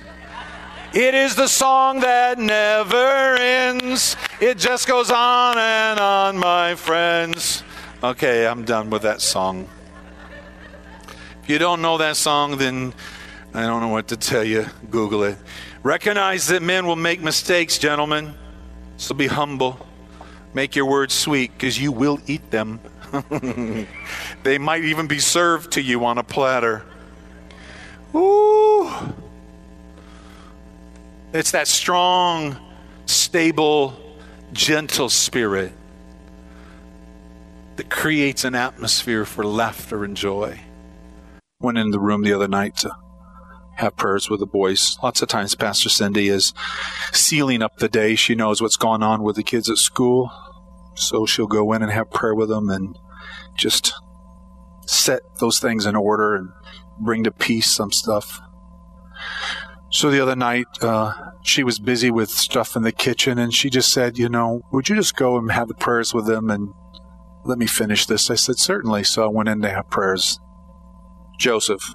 It 0.92 1.14
is 1.14 1.34
the 1.36 1.46
song 1.46 2.00
that 2.00 2.38
never 2.38 3.36
ends. 3.36 4.16
It 4.40 4.58
just 4.58 4.88
goes 4.88 5.10
on 5.10 5.56
and 5.56 6.00
on, 6.00 6.36
my 6.36 6.74
friends. 6.74 7.62
Okay, 8.02 8.46
I'm 8.46 8.64
done 8.64 8.90
with 8.90 9.02
that 9.02 9.20
song. 9.20 9.68
If 11.42 11.48
you 11.48 11.58
don't 11.58 11.80
know 11.80 11.98
that 11.98 12.16
song, 12.16 12.58
then 12.58 12.92
I 13.54 13.66
don't 13.66 13.80
know 13.80 13.88
what 13.88 14.08
to 14.08 14.16
tell 14.16 14.44
you. 14.44 14.66
Google 14.90 15.22
it. 15.24 15.36
Recognize 15.82 16.48
that 16.48 16.62
men 16.62 16.86
will 16.86 16.96
make 16.96 17.20
mistakes, 17.20 17.78
gentlemen. 17.78 18.34
So 18.96 19.14
be 19.14 19.28
humble. 19.28 19.86
Make 20.54 20.74
your 20.74 20.86
words 20.86 21.14
sweet 21.14 21.52
because 21.52 21.80
you 21.80 21.92
will 21.92 22.18
eat 22.26 22.50
them. 22.50 22.80
they 24.42 24.58
might 24.58 24.84
even 24.84 25.06
be 25.06 25.18
served 25.18 25.72
to 25.72 25.82
you 25.82 26.04
on 26.04 26.18
a 26.18 26.22
platter. 26.24 26.84
Ooh. 28.14 28.90
It's 31.32 31.52
that 31.52 31.68
strong, 31.68 32.56
stable, 33.06 33.94
gentle 34.52 35.08
spirit 35.08 35.72
that 37.76 37.88
creates 37.88 38.44
an 38.44 38.54
atmosphere 38.54 39.24
for 39.24 39.44
laughter 39.44 40.04
and 40.04 40.16
joy. 40.16 40.60
Went 41.60 41.78
in 41.78 41.90
the 41.90 42.00
room 42.00 42.22
the 42.22 42.32
other 42.32 42.48
night 42.48 42.76
to 42.78 42.96
have 43.76 43.96
prayers 43.96 44.28
with 44.28 44.40
the 44.40 44.46
boys. 44.46 44.98
Lots 45.02 45.22
of 45.22 45.28
times, 45.28 45.54
Pastor 45.54 45.88
Cindy 45.88 46.28
is 46.28 46.52
sealing 47.12 47.62
up 47.62 47.78
the 47.78 47.88
day. 47.88 48.14
She 48.14 48.34
knows 48.34 48.60
what's 48.60 48.76
going 48.76 49.02
on 49.02 49.22
with 49.22 49.36
the 49.36 49.42
kids 49.42 49.70
at 49.70 49.78
school. 49.78 50.30
So 50.94 51.26
she'll 51.26 51.46
go 51.46 51.72
in 51.72 51.82
and 51.82 51.90
have 51.90 52.10
prayer 52.10 52.34
with 52.34 52.48
them 52.48 52.68
and 52.68 52.98
just 53.56 53.94
set 54.86 55.20
those 55.38 55.60
things 55.60 55.86
in 55.86 55.96
order 55.96 56.34
and 56.34 56.50
bring 57.00 57.24
to 57.24 57.30
peace 57.30 57.70
some 57.70 57.92
stuff. 57.92 58.40
So 59.90 60.10
the 60.10 60.20
other 60.20 60.36
night, 60.36 60.66
uh, 60.82 61.12
she 61.42 61.64
was 61.64 61.78
busy 61.78 62.10
with 62.10 62.30
stuff 62.30 62.76
in 62.76 62.82
the 62.82 62.92
kitchen, 62.92 63.38
and 63.38 63.52
she 63.52 63.70
just 63.70 63.92
said, 63.92 64.18
"You 64.18 64.28
know, 64.28 64.62
would 64.70 64.88
you 64.88 64.94
just 64.94 65.16
go 65.16 65.36
and 65.36 65.50
have 65.50 65.68
the 65.68 65.74
prayers 65.74 66.14
with 66.14 66.26
them 66.26 66.48
and 66.48 66.72
let 67.44 67.58
me 67.58 67.66
finish 67.66 68.06
this?" 68.06 68.30
I 68.30 68.36
said, 68.36 68.58
"Certainly." 68.58 69.04
So 69.04 69.24
I 69.24 69.28
went 69.28 69.48
in 69.48 69.60
to 69.62 69.70
have 69.70 69.90
prayers. 69.90 70.38
Joseph. 71.38 71.94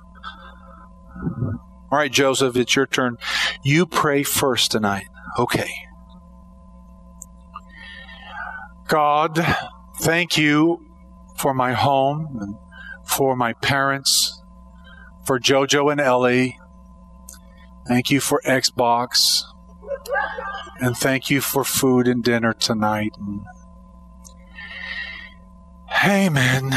All 1.92 2.00
right, 2.00 2.12
Joseph, 2.12 2.58
it's 2.58 2.76
your 2.76 2.88
turn. 2.88 3.18
You 3.64 3.86
pray 3.86 4.24
first 4.24 4.72
tonight. 4.72 5.08
Okay. 5.40 5.72
God, 8.88 9.40
thank 10.02 10.38
you 10.38 10.86
for 11.38 11.54
my 11.54 11.74
home 11.74 12.38
and 12.42 12.56
for 13.06 13.36
my 13.36 13.54
parents 13.54 14.35
for 15.26 15.40
JoJo 15.40 15.92
and 15.92 16.00
Ellie. 16.00 16.60
Thank 17.88 18.10
you 18.10 18.20
for 18.20 18.42
Xbox. 18.46 19.44
And 20.80 20.98
thank 20.98 21.30
you 21.30 21.42
for 21.42 21.64
food 21.64 22.08
and 22.08 22.24
dinner 22.24 22.54
tonight. 22.54 23.14
Amen. 26.06 26.72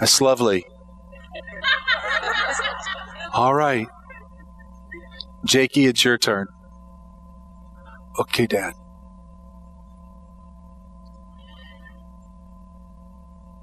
That's 0.00 0.20
lovely. 0.20 0.64
All 3.32 3.54
right. 3.54 3.86
Jakey, 5.44 5.86
it's 5.86 6.04
your 6.04 6.18
turn. 6.18 6.46
Okay, 8.18 8.46
Dad. 8.46 8.74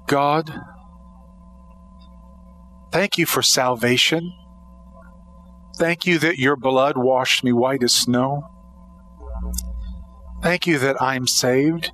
God, 0.06 0.52
Thank 2.92 3.18
you 3.18 3.26
for 3.26 3.42
salvation. 3.42 4.32
Thank 5.76 6.06
you 6.06 6.18
that 6.18 6.38
your 6.38 6.56
blood 6.56 6.96
washed 6.96 7.44
me 7.44 7.52
white 7.52 7.82
as 7.82 7.94
snow. 7.94 8.42
Thank 10.42 10.66
you 10.66 10.78
that 10.78 11.00
I'm 11.00 11.26
saved. 11.26 11.92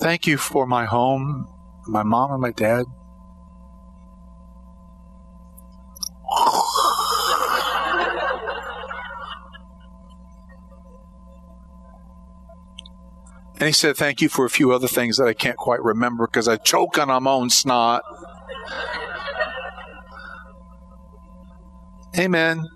Thank 0.00 0.26
you 0.26 0.36
for 0.38 0.66
my 0.66 0.84
home, 0.84 1.48
my 1.86 2.02
mom 2.02 2.32
and 2.32 2.42
my 2.42 2.52
dad. 2.52 2.84
And 13.54 13.66
he 13.68 13.72
said, 13.72 13.96
Thank 13.96 14.20
you 14.20 14.28
for 14.28 14.44
a 14.44 14.50
few 14.50 14.72
other 14.72 14.88
things 14.88 15.16
that 15.16 15.26
I 15.26 15.32
can't 15.32 15.56
quite 15.56 15.82
remember 15.82 16.26
because 16.26 16.48
I 16.48 16.56
choke 16.56 16.98
on 16.98 17.08
my 17.22 17.30
own 17.30 17.50
snot. 17.50 18.02
Amen. 22.18 22.68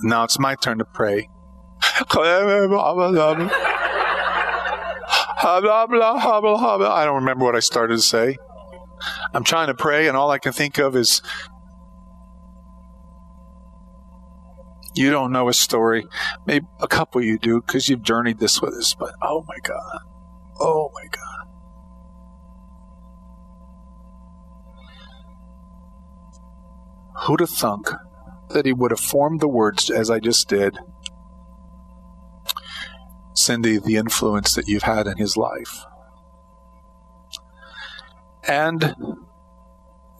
Now 0.00 0.24
it's 0.24 0.38
my 0.38 0.54
turn 0.54 0.78
to 0.78 0.84
pray. 0.84 1.28
I 6.88 7.04
don't 7.04 7.14
remember 7.16 7.44
what 7.44 7.54
I 7.54 7.60
started 7.60 7.96
to 7.96 8.02
say. 8.02 8.36
I'm 9.32 9.44
trying 9.44 9.68
to 9.68 9.74
pray, 9.74 10.08
and 10.08 10.16
all 10.16 10.30
I 10.30 10.38
can 10.38 10.52
think 10.52 10.78
of 10.78 10.96
is 10.96 11.22
You 14.96 15.10
don't 15.10 15.30
know 15.30 15.48
his 15.48 15.60
story. 15.60 16.06
Maybe 16.46 16.66
a 16.80 16.88
couple 16.88 17.22
you 17.22 17.38
do 17.38 17.60
because 17.60 17.86
you've 17.86 18.02
journeyed 18.02 18.38
this 18.38 18.62
with 18.62 18.72
us, 18.72 18.94
but 18.94 19.12
oh 19.20 19.44
my 19.46 19.58
God. 19.62 20.00
Oh 20.58 20.90
my 20.94 21.04
God. 21.04 21.46
Who'd 27.24 27.40
have 27.40 27.50
thunk 27.50 27.90
that 28.48 28.64
he 28.64 28.72
would 28.72 28.90
have 28.90 29.00
formed 29.00 29.40
the 29.40 29.48
words 29.48 29.90
as 29.90 30.10
I 30.10 30.18
just 30.18 30.48
did? 30.48 30.78
Cindy, 33.34 33.76
the 33.78 33.96
influence 33.96 34.54
that 34.54 34.66
you've 34.66 34.84
had 34.84 35.06
in 35.06 35.18
his 35.18 35.36
life. 35.36 35.84
And 38.48 38.94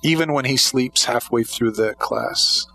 even 0.02 0.34
when 0.34 0.44
he 0.44 0.58
sleeps 0.58 1.06
halfway 1.06 1.44
through 1.44 1.70
the 1.70 1.94
class, 1.94 2.66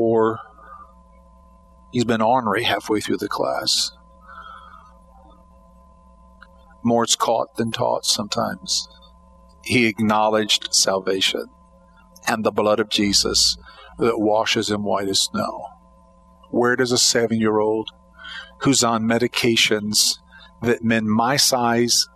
or 0.00 0.40
he's 1.92 2.06
been 2.06 2.22
ornery 2.22 2.62
halfway 2.62 3.00
through 3.00 3.18
the 3.18 3.28
class. 3.28 3.92
More 6.82 7.00
More's 7.00 7.16
caught 7.16 7.56
than 7.56 7.70
taught 7.70 8.06
sometimes. 8.06 8.88
He 9.62 9.86
acknowledged 9.86 10.72
salvation 10.72 11.44
and 12.26 12.42
the 12.42 12.50
blood 12.50 12.80
of 12.80 12.88
Jesus 12.88 13.58
that 13.98 14.18
washes 14.18 14.70
him 14.70 14.84
white 14.84 15.08
as 15.08 15.20
snow. 15.20 15.66
Where 16.48 16.76
does 16.76 16.92
a 16.92 16.98
seven 16.98 17.38
year 17.38 17.58
old 17.58 17.90
who's 18.62 18.82
on 18.82 19.04
medications 19.04 20.16
that 20.62 20.82
men 20.82 21.10
my 21.10 21.36
size 21.36 22.08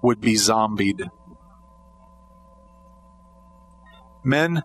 would 0.00 0.20
be 0.20 0.36
zombied? 0.36 1.10
Men 4.22 4.62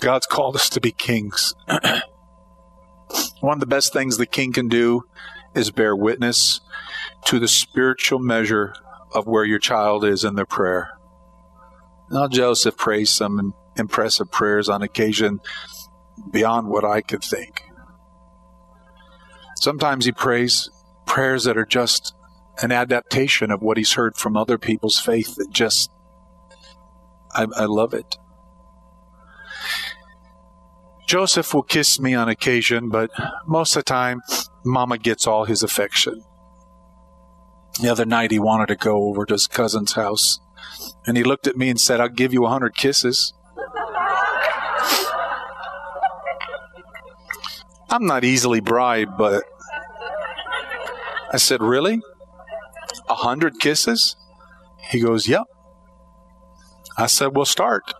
God's 0.00 0.26
called 0.26 0.56
us 0.56 0.68
to 0.70 0.80
be 0.80 0.92
kings. 0.92 1.54
One 3.40 3.54
of 3.54 3.60
the 3.60 3.66
best 3.66 3.92
things 3.92 4.16
the 4.16 4.26
king 4.26 4.52
can 4.52 4.68
do 4.68 5.04
is 5.54 5.70
bear 5.70 5.94
witness 5.94 6.60
to 7.26 7.38
the 7.38 7.48
spiritual 7.48 8.18
measure 8.18 8.74
of 9.14 9.26
where 9.26 9.44
your 9.44 9.58
child 9.58 10.04
is 10.04 10.24
in 10.24 10.34
their 10.34 10.46
prayer. 10.46 10.90
Now, 12.10 12.28
Joseph 12.28 12.76
prays 12.76 13.10
some 13.10 13.54
impressive 13.76 14.30
prayers 14.30 14.68
on 14.68 14.82
occasion 14.82 15.40
beyond 16.30 16.68
what 16.68 16.84
I 16.84 17.00
could 17.00 17.22
think. 17.22 17.62
Sometimes 19.56 20.04
he 20.04 20.12
prays 20.12 20.70
prayers 21.06 21.44
that 21.44 21.58
are 21.58 21.66
just 21.66 22.14
an 22.62 22.72
adaptation 22.72 23.50
of 23.50 23.62
what 23.62 23.76
he's 23.76 23.92
heard 23.92 24.16
from 24.16 24.36
other 24.36 24.58
people's 24.58 24.98
faith 24.98 25.36
that 25.36 25.50
just, 25.50 25.90
I, 27.32 27.46
I 27.56 27.64
love 27.64 27.94
it. 27.94 28.16
Joseph 31.08 31.54
will 31.54 31.62
kiss 31.62 31.98
me 31.98 32.14
on 32.14 32.28
occasion, 32.28 32.90
but 32.90 33.10
most 33.46 33.74
of 33.74 33.80
the 33.80 33.88
time, 33.88 34.20
Mama 34.62 34.98
gets 34.98 35.26
all 35.26 35.46
his 35.46 35.62
affection. 35.62 36.22
The 37.80 37.88
other 37.88 38.04
night, 38.04 38.30
he 38.30 38.38
wanted 38.38 38.66
to 38.66 38.76
go 38.76 39.04
over 39.04 39.24
to 39.24 39.32
his 39.32 39.46
cousin's 39.46 39.94
house, 39.94 40.38
and 41.06 41.16
he 41.16 41.24
looked 41.24 41.46
at 41.46 41.56
me 41.56 41.70
and 41.70 41.80
said, 41.80 41.98
I'll 41.98 42.10
give 42.10 42.34
you 42.34 42.44
a 42.44 42.50
hundred 42.50 42.76
kisses. 42.76 43.32
I'm 47.88 48.04
not 48.04 48.22
easily 48.22 48.60
bribed, 48.60 49.16
but 49.16 49.44
I 51.32 51.38
said, 51.38 51.62
Really? 51.62 52.02
A 53.08 53.14
hundred 53.14 53.58
kisses? 53.60 54.14
He 54.90 55.00
goes, 55.00 55.26
Yep. 55.26 55.44
I 56.98 57.06
said, 57.06 57.34
We'll 57.34 57.46
start. 57.46 57.94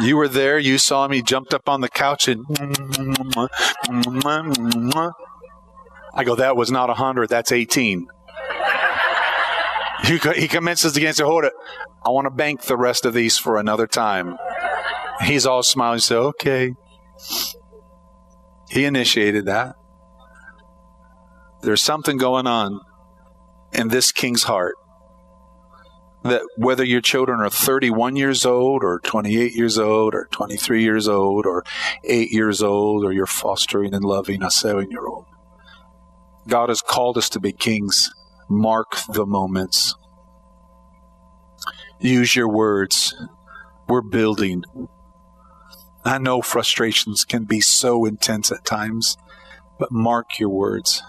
You 0.00 0.16
were 0.16 0.28
there. 0.28 0.58
You 0.58 0.78
saw 0.78 1.06
me. 1.06 1.22
Jumped 1.22 1.52
up 1.52 1.68
on 1.68 1.80
the 1.80 1.88
couch 1.88 2.28
and 2.28 2.44
I 6.14 6.24
go. 6.24 6.34
That 6.34 6.56
was 6.56 6.70
not 6.70 6.90
a 6.90 6.94
hundred. 6.94 7.28
That's 7.28 7.52
eighteen. 7.52 8.08
He, 10.04 10.16
he 10.16 10.48
commences 10.48 10.96
again. 10.96 11.12
Say, 11.12 11.24
hold 11.24 11.44
it. 11.44 11.52
I 12.04 12.08
want 12.10 12.24
to 12.24 12.30
bank 12.30 12.62
the 12.62 12.76
rest 12.76 13.04
of 13.04 13.12
these 13.12 13.36
for 13.36 13.58
another 13.58 13.86
time. 13.86 14.38
He's 15.22 15.44
all 15.44 15.62
smiling. 15.62 15.98
He 15.98 16.00
said, 16.00 16.16
okay. 16.16 16.74
He 18.70 18.84
initiated 18.86 19.44
that. 19.44 19.76
There's 21.62 21.82
something 21.82 22.16
going 22.16 22.46
on 22.46 22.80
in 23.72 23.88
this 23.88 24.12
king's 24.12 24.44
heart 24.44 24.76
that 26.22 26.42
whether 26.56 26.84
your 26.84 27.00
children 27.00 27.40
are 27.40 27.50
31 27.50 28.16
years 28.16 28.44
old 28.44 28.84
or 28.84 29.00
28 29.00 29.54
years 29.54 29.78
old 29.78 30.14
or 30.14 30.28
23 30.30 30.82
years 30.82 31.08
old 31.08 31.46
or 31.46 31.64
8 32.04 32.30
years 32.30 32.62
old 32.62 33.04
or 33.04 33.12
you're 33.12 33.26
fostering 33.26 33.94
and 33.94 34.04
loving 34.04 34.42
a 34.42 34.50
7 34.50 34.90
year 34.90 35.06
old, 35.06 35.26
God 36.46 36.68
has 36.68 36.82
called 36.82 37.16
us 37.16 37.28
to 37.30 37.40
be 37.40 37.52
kings. 37.52 38.12
Mark 38.48 38.96
the 39.08 39.24
moments. 39.24 39.94
Use 42.00 42.34
your 42.34 42.48
words. 42.48 43.14
We're 43.88 44.02
building. 44.02 44.64
I 46.04 46.18
know 46.18 46.42
frustrations 46.42 47.24
can 47.24 47.44
be 47.44 47.60
so 47.60 48.04
intense 48.04 48.50
at 48.50 48.64
times, 48.64 49.16
but 49.78 49.92
mark 49.92 50.38
your 50.38 50.48
words. 50.48 51.02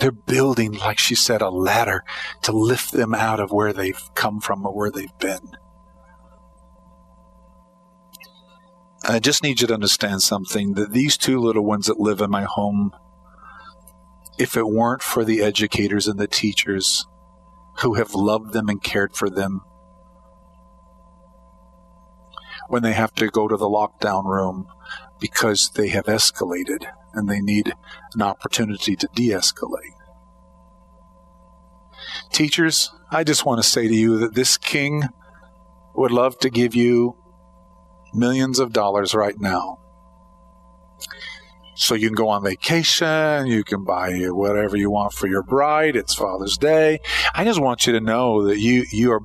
They're 0.00 0.10
building, 0.10 0.72
like 0.72 0.98
she 0.98 1.14
said, 1.14 1.42
a 1.42 1.50
ladder 1.50 2.04
to 2.42 2.52
lift 2.52 2.92
them 2.92 3.14
out 3.14 3.38
of 3.38 3.52
where 3.52 3.74
they've 3.74 4.00
come 4.14 4.40
from 4.40 4.66
or 4.66 4.74
where 4.74 4.90
they've 4.90 5.18
been. 5.18 5.56
I 9.04 9.18
just 9.18 9.42
need 9.42 9.60
you 9.60 9.66
to 9.66 9.74
understand 9.74 10.22
something 10.22 10.74
that 10.74 10.92
these 10.92 11.18
two 11.18 11.38
little 11.38 11.64
ones 11.64 11.86
that 11.86 12.00
live 12.00 12.20
in 12.22 12.30
my 12.30 12.44
home, 12.44 12.92
if 14.38 14.56
it 14.56 14.68
weren't 14.68 15.02
for 15.02 15.22
the 15.22 15.42
educators 15.42 16.06
and 16.06 16.18
the 16.18 16.26
teachers 16.26 17.06
who 17.80 17.94
have 17.94 18.14
loved 18.14 18.54
them 18.54 18.70
and 18.70 18.82
cared 18.82 19.14
for 19.14 19.28
them, 19.28 19.60
when 22.68 22.82
they 22.82 22.92
have 22.92 23.12
to 23.14 23.28
go 23.28 23.48
to 23.48 23.56
the 23.56 23.68
lockdown 23.68 24.24
room 24.24 24.66
because 25.18 25.70
they 25.74 25.88
have 25.88 26.06
escalated 26.06 26.86
and 27.14 27.28
they 27.28 27.40
need 27.40 27.72
an 28.14 28.22
opportunity 28.22 28.96
to 28.96 29.08
de 29.14 29.28
escalate. 29.28 29.96
Teachers, 32.32 32.90
I 33.10 33.24
just 33.24 33.44
want 33.44 33.62
to 33.62 33.68
say 33.68 33.88
to 33.88 33.94
you 33.94 34.18
that 34.18 34.34
this 34.34 34.56
king 34.56 35.04
would 35.94 36.10
love 36.10 36.38
to 36.40 36.50
give 36.50 36.74
you 36.74 37.16
millions 38.14 38.58
of 38.58 38.72
dollars 38.72 39.14
right 39.14 39.38
now. 39.38 39.78
So 41.74 41.94
you 41.94 42.08
can 42.08 42.14
go 42.14 42.28
on 42.28 42.44
vacation, 42.44 43.46
you 43.46 43.64
can 43.64 43.84
buy 43.84 44.12
whatever 44.26 44.76
you 44.76 44.90
want 44.90 45.14
for 45.14 45.26
your 45.26 45.42
bride. 45.42 45.96
It's 45.96 46.14
Father's 46.14 46.58
Day. 46.58 47.00
I 47.34 47.44
just 47.44 47.60
want 47.60 47.86
you 47.86 47.94
to 47.94 48.00
know 48.00 48.46
that 48.46 48.58
you 48.58 48.84
your 48.92 49.22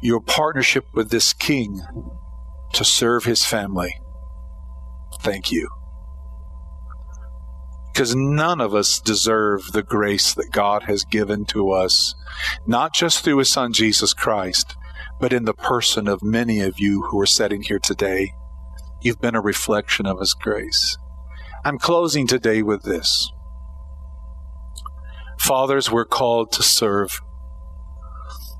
your 0.00 0.20
partnership 0.20 0.86
with 0.94 1.10
this 1.10 1.32
king 1.32 1.82
to 2.74 2.84
serve 2.84 3.24
his 3.24 3.44
family. 3.44 3.98
Thank 5.20 5.50
you 5.50 5.75
because 7.96 8.14
none 8.14 8.60
of 8.60 8.74
us 8.74 9.00
deserve 9.00 9.72
the 9.72 9.82
grace 9.82 10.34
that 10.34 10.52
God 10.52 10.82
has 10.82 11.02
given 11.02 11.46
to 11.46 11.70
us, 11.70 12.14
not 12.66 12.92
just 12.92 13.24
through 13.24 13.38
His 13.38 13.50
Son 13.50 13.72
Jesus 13.72 14.12
Christ, 14.12 14.76
but 15.18 15.32
in 15.32 15.46
the 15.46 15.54
person 15.54 16.06
of 16.06 16.22
many 16.22 16.60
of 16.60 16.78
you 16.78 17.04
who 17.04 17.18
are 17.18 17.24
sitting 17.24 17.62
here 17.62 17.78
today. 17.78 18.34
You've 19.00 19.22
been 19.22 19.34
a 19.34 19.40
reflection 19.40 20.04
of 20.04 20.20
His 20.20 20.34
grace. 20.34 20.98
I'm 21.64 21.78
closing 21.78 22.26
today 22.26 22.60
with 22.60 22.82
this. 22.82 23.32
Fathers, 25.40 25.90
we're 25.90 26.04
called 26.04 26.52
to 26.52 26.62
serve, 26.62 27.22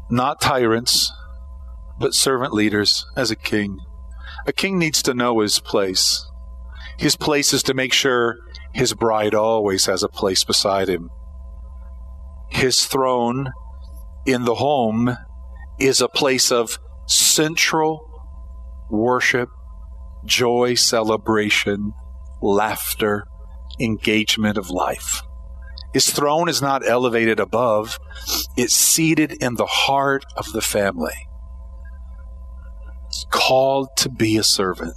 not 0.09 0.41
tyrants, 0.41 1.13
but 2.01 2.15
servant 2.15 2.55
leaders 2.55 3.05
as 3.19 3.31
a 3.31 3.37
king. 3.37 3.81
A 4.47 4.53
king 4.55 4.79
needs 4.79 5.03
to 5.03 5.13
know 5.13 5.41
his 5.41 5.61
place. 5.61 6.27
His 6.99 7.17
place 7.17 7.53
is 7.53 7.63
to 7.65 7.75
make 7.75 7.93
sure 7.93 8.39
his 8.73 8.95
bride 8.95 9.35
always 9.35 9.87
has 9.87 10.03
a 10.03 10.09
place 10.09 10.45
beside 10.45 10.89
him. 10.89 11.11
His 12.49 12.87
throne 12.87 13.53
in 14.25 14.45
the 14.45 14.57
home 14.57 15.17
is 15.79 16.01
a 16.01 16.09
place 16.09 16.51
of 16.51 16.79
central 17.07 18.03
worship, 18.91 19.49
joy, 20.25 20.75
celebration, 20.75 21.93
laughter, 22.41 23.27
engagement 23.79 24.57
of 24.57 24.71
life. 24.71 25.23
His 25.93 26.11
throne 26.11 26.49
is 26.49 26.61
not 26.61 26.87
elevated 26.87 27.41
above, 27.41 27.99
it's 28.57 28.75
seated 28.75 29.43
in 29.43 29.55
the 29.55 29.67
heart 29.67 30.25
of 30.37 30.53
the 30.53 30.61
family. 30.61 31.29
It's 33.07 33.25
called 33.31 33.89
to 33.99 34.09
be 34.09 34.37
a 34.37 34.43
servant. 34.43 34.95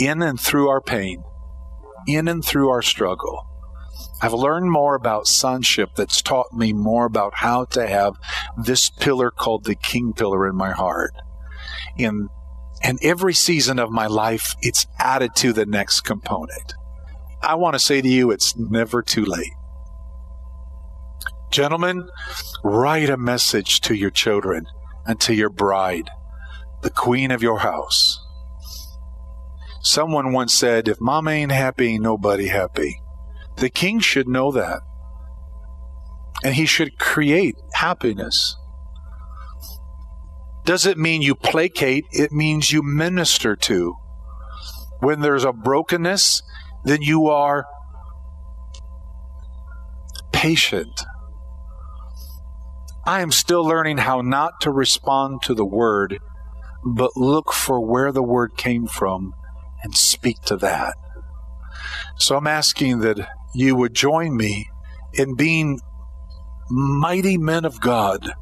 In 0.00 0.22
and 0.22 0.40
through 0.40 0.68
our 0.68 0.80
pain, 0.80 1.22
in 2.06 2.26
and 2.26 2.44
through 2.44 2.70
our 2.70 2.82
struggle, 2.82 3.46
I've 4.22 4.32
learned 4.32 4.70
more 4.70 4.94
about 4.94 5.26
sonship 5.26 5.90
that's 5.94 6.22
taught 6.22 6.52
me 6.52 6.72
more 6.72 7.04
about 7.04 7.34
how 7.36 7.66
to 7.66 7.86
have 7.86 8.14
this 8.56 8.90
pillar 8.90 9.30
called 9.30 9.64
the 9.64 9.74
king 9.74 10.12
pillar 10.14 10.48
in 10.48 10.56
my 10.56 10.72
heart 10.72 11.12
in 11.96 12.28
and 12.82 12.98
every 13.02 13.34
season 13.34 13.78
of 13.78 13.90
my 13.90 14.06
life, 14.06 14.54
it's 14.62 14.86
added 14.98 15.34
to 15.36 15.52
the 15.52 15.66
next 15.66 16.00
component. 16.00 16.72
I 17.42 17.54
want 17.56 17.74
to 17.74 17.78
say 17.78 18.00
to 18.00 18.08
you, 18.08 18.30
it's 18.30 18.56
never 18.56 19.02
too 19.02 19.24
late. 19.24 19.52
Gentlemen, 21.50 22.08
write 22.64 23.10
a 23.10 23.18
message 23.18 23.82
to 23.82 23.94
your 23.94 24.10
children 24.10 24.64
and 25.04 25.20
to 25.20 25.34
your 25.34 25.50
bride, 25.50 26.08
the 26.80 26.90
queen 26.90 27.30
of 27.30 27.42
your 27.42 27.58
house. 27.58 28.18
Someone 29.82 30.32
once 30.32 30.54
said, 30.54 30.88
if 30.88 31.00
mama 31.00 31.30
ain't 31.30 31.52
happy, 31.52 31.98
nobody 31.98 32.48
happy. 32.48 33.00
The 33.56 33.70
king 33.70 33.98
should 33.98 34.28
know 34.28 34.52
that. 34.52 34.80
And 36.44 36.54
he 36.54 36.66
should 36.66 36.98
create 36.98 37.56
happiness. 37.72 38.56
Doesn't 40.64 40.98
mean 40.98 41.22
you 41.22 41.34
placate, 41.34 42.04
it 42.12 42.30
means 42.30 42.72
you 42.72 42.82
minister 42.82 43.56
to. 43.56 43.96
When 45.00 45.20
there's 45.20 45.44
a 45.44 45.52
brokenness, 45.52 46.42
then 46.84 47.00
you 47.00 47.28
are 47.28 47.64
patient. 50.30 51.02
I 53.06 53.22
am 53.22 53.30
still 53.30 53.64
learning 53.64 53.98
how 53.98 54.20
not 54.20 54.60
to 54.60 54.70
respond 54.70 55.40
to 55.44 55.54
the 55.54 55.64
word, 55.64 56.18
but 56.84 57.16
look 57.16 57.52
for 57.52 57.80
where 57.80 58.12
the 58.12 58.22
word 58.22 58.56
came 58.58 58.86
from 58.86 59.32
and 59.82 59.96
speak 59.96 60.40
to 60.42 60.56
that. 60.58 60.94
So 62.18 62.36
I'm 62.36 62.46
asking 62.46 63.00
that 63.00 63.28
you 63.54 63.74
would 63.76 63.94
join 63.94 64.36
me 64.36 64.68
in 65.12 65.34
being 65.34 65.80
mighty 66.68 67.38
men 67.38 67.64
of 67.64 67.80
God 67.80 68.32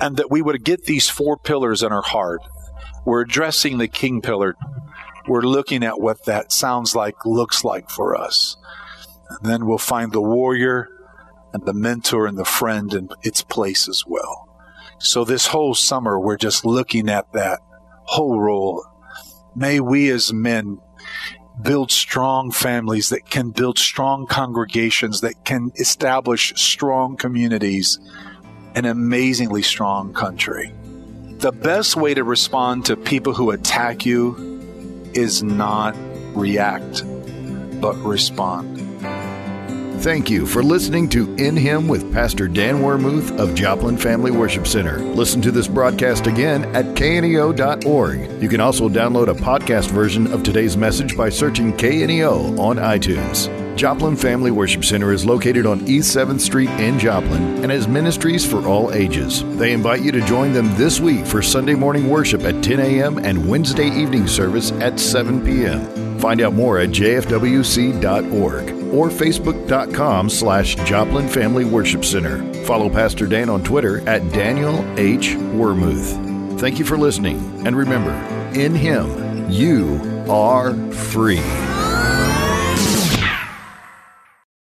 and 0.00 0.16
that 0.16 0.30
we 0.30 0.42
would 0.42 0.64
get 0.64 0.84
these 0.84 1.08
four 1.08 1.36
pillars 1.36 1.82
in 1.82 1.92
our 1.92 2.02
heart. 2.02 2.40
We're 3.04 3.22
addressing 3.22 3.78
the 3.78 3.88
king 3.88 4.20
pillar. 4.20 4.56
We're 5.28 5.42
looking 5.42 5.82
at 5.82 6.00
what 6.00 6.24
that 6.26 6.52
sounds 6.52 6.94
like, 6.94 7.24
looks 7.24 7.64
like 7.64 7.90
for 7.90 8.16
us. 8.16 8.56
And 9.28 9.50
then 9.50 9.66
we'll 9.66 9.78
find 9.78 10.12
the 10.12 10.20
warrior 10.20 10.88
and 11.52 11.64
the 11.64 11.74
mentor 11.74 12.26
and 12.26 12.38
the 12.38 12.44
friend 12.44 12.92
in 12.92 13.08
its 13.22 13.42
place 13.42 13.88
as 13.88 14.04
well. 14.06 14.46
So 14.98 15.24
this 15.24 15.48
whole 15.48 15.74
summer, 15.74 16.18
we're 16.18 16.36
just 16.36 16.64
looking 16.64 17.08
at 17.08 17.32
that 17.32 17.60
whole 18.04 18.40
role. 18.40 18.84
May 19.58 19.80
we 19.80 20.10
as 20.10 20.34
men 20.34 20.80
build 21.62 21.90
strong 21.90 22.50
families 22.50 23.08
that 23.08 23.30
can 23.30 23.52
build 23.52 23.78
strong 23.78 24.26
congregations 24.26 25.22
that 25.22 25.46
can 25.46 25.72
establish 25.76 26.52
strong 26.56 27.16
communities 27.16 27.98
an 28.74 28.84
amazingly 28.84 29.62
strong 29.62 30.12
country. 30.12 30.74
The 31.38 31.52
best 31.52 31.96
way 31.96 32.12
to 32.12 32.22
respond 32.22 32.84
to 32.86 32.98
people 32.98 33.32
who 33.32 33.50
attack 33.50 34.04
you 34.04 34.36
is 35.14 35.42
not 35.42 35.96
react, 36.34 37.02
but 37.80 37.94
respond. 38.04 38.85
Thank 40.00 40.30
you 40.30 40.46
for 40.46 40.62
listening 40.62 41.08
to 41.08 41.34
In 41.34 41.56
Him 41.56 41.88
with 41.88 42.12
Pastor 42.12 42.46
Dan 42.46 42.76
Wermuth 42.76 43.36
of 43.40 43.56
Joplin 43.56 43.96
Family 43.96 44.30
Worship 44.30 44.66
Center. 44.66 44.98
Listen 45.00 45.42
to 45.42 45.50
this 45.50 45.66
broadcast 45.66 46.28
again 46.28 46.64
at 46.76 46.94
kneo.org. 46.94 48.40
You 48.40 48.48
can 48.48 48.60
also 48.60 48.88
download 48.88 49.28
a 49.28 49.34
podcast 49.34 49.90
version 49.90 50.32
of 50.32 50.44
today's 50.44 50.76
message 50.76 51.16
by 51.16 51.28
searching 51.28 51.72
KNEO 51.72 52.56
on 52.58 52.76
iTunes. 52.76 53.48
Joplin 53.76 54.16
Family 54.16 54.52
Worship 54.52 54.84
Center 54.84 55.12
is 55.12 55.26
located 55.26 55.66
on 55.66 55.86
East 55.88 56.16
7th 56.16 56.40
Street 56.40 56.70
in 56.70 57.00
Joplin 57.00 57.62
and 57.64 57.72
has 57.72 57.88
ministries 57.88 58.48
for 58.48 58.64
all 58.66 58.92
ages. 58.92 59.42
They 59.56 59.72
invite 59.72 60.02
you 60.02 60.12
to 60.12 60.20
join 60.20 60.52
them 60.52 60.72
this 60.76 61.00
week 61.00 61.26
for 61.26 61.42
Sunday 61.42 61.74
morning 61.74 62.08
worship 62.08 62.42
at 62.42 62.62
10 62.62 62.78
a.m. 62.78 63.18
and 63.18 63.48
Wednesday 63.48 63.88
evening 63.88 64.28
service 64.28 64.70
at 64.72 65.00
7 65.00 65.44
p.m. 65.44 66.18
Find 66.20 66.40
out 66.40 66.52
more 66.54 66.78
at 66.78 66.90
jfwc.org 66.90 68.75
or 68.92 69.08
facebook.com 69.08 70.30
slash 70.30 70.76
Joplin 70.76 71.28
Family 71.28 71.64
Worship 71.64 72.04
Center. 72.04 72.42
Follow 72.64 72.88
Pastor 72.88 73.26
Dan 73.26 73.48
on 73.48 73.62
Twitter 73.62 74.06
at 74.08 74.32
Daniel 74.32 74.84
H. 74.98 75.34
Wermuth. 75.34 76.58
Thank 76.58 76.78
you 76.78 76.84
for 76.84 76.96
listening, 76.96 77.38
and 77.66 77.76
remember, 77.76 78.12
in 78.58 78.74
Him, 78.74 79.50
you 79.50 80.00
are 80.28 80.74
free. 80.92 81.65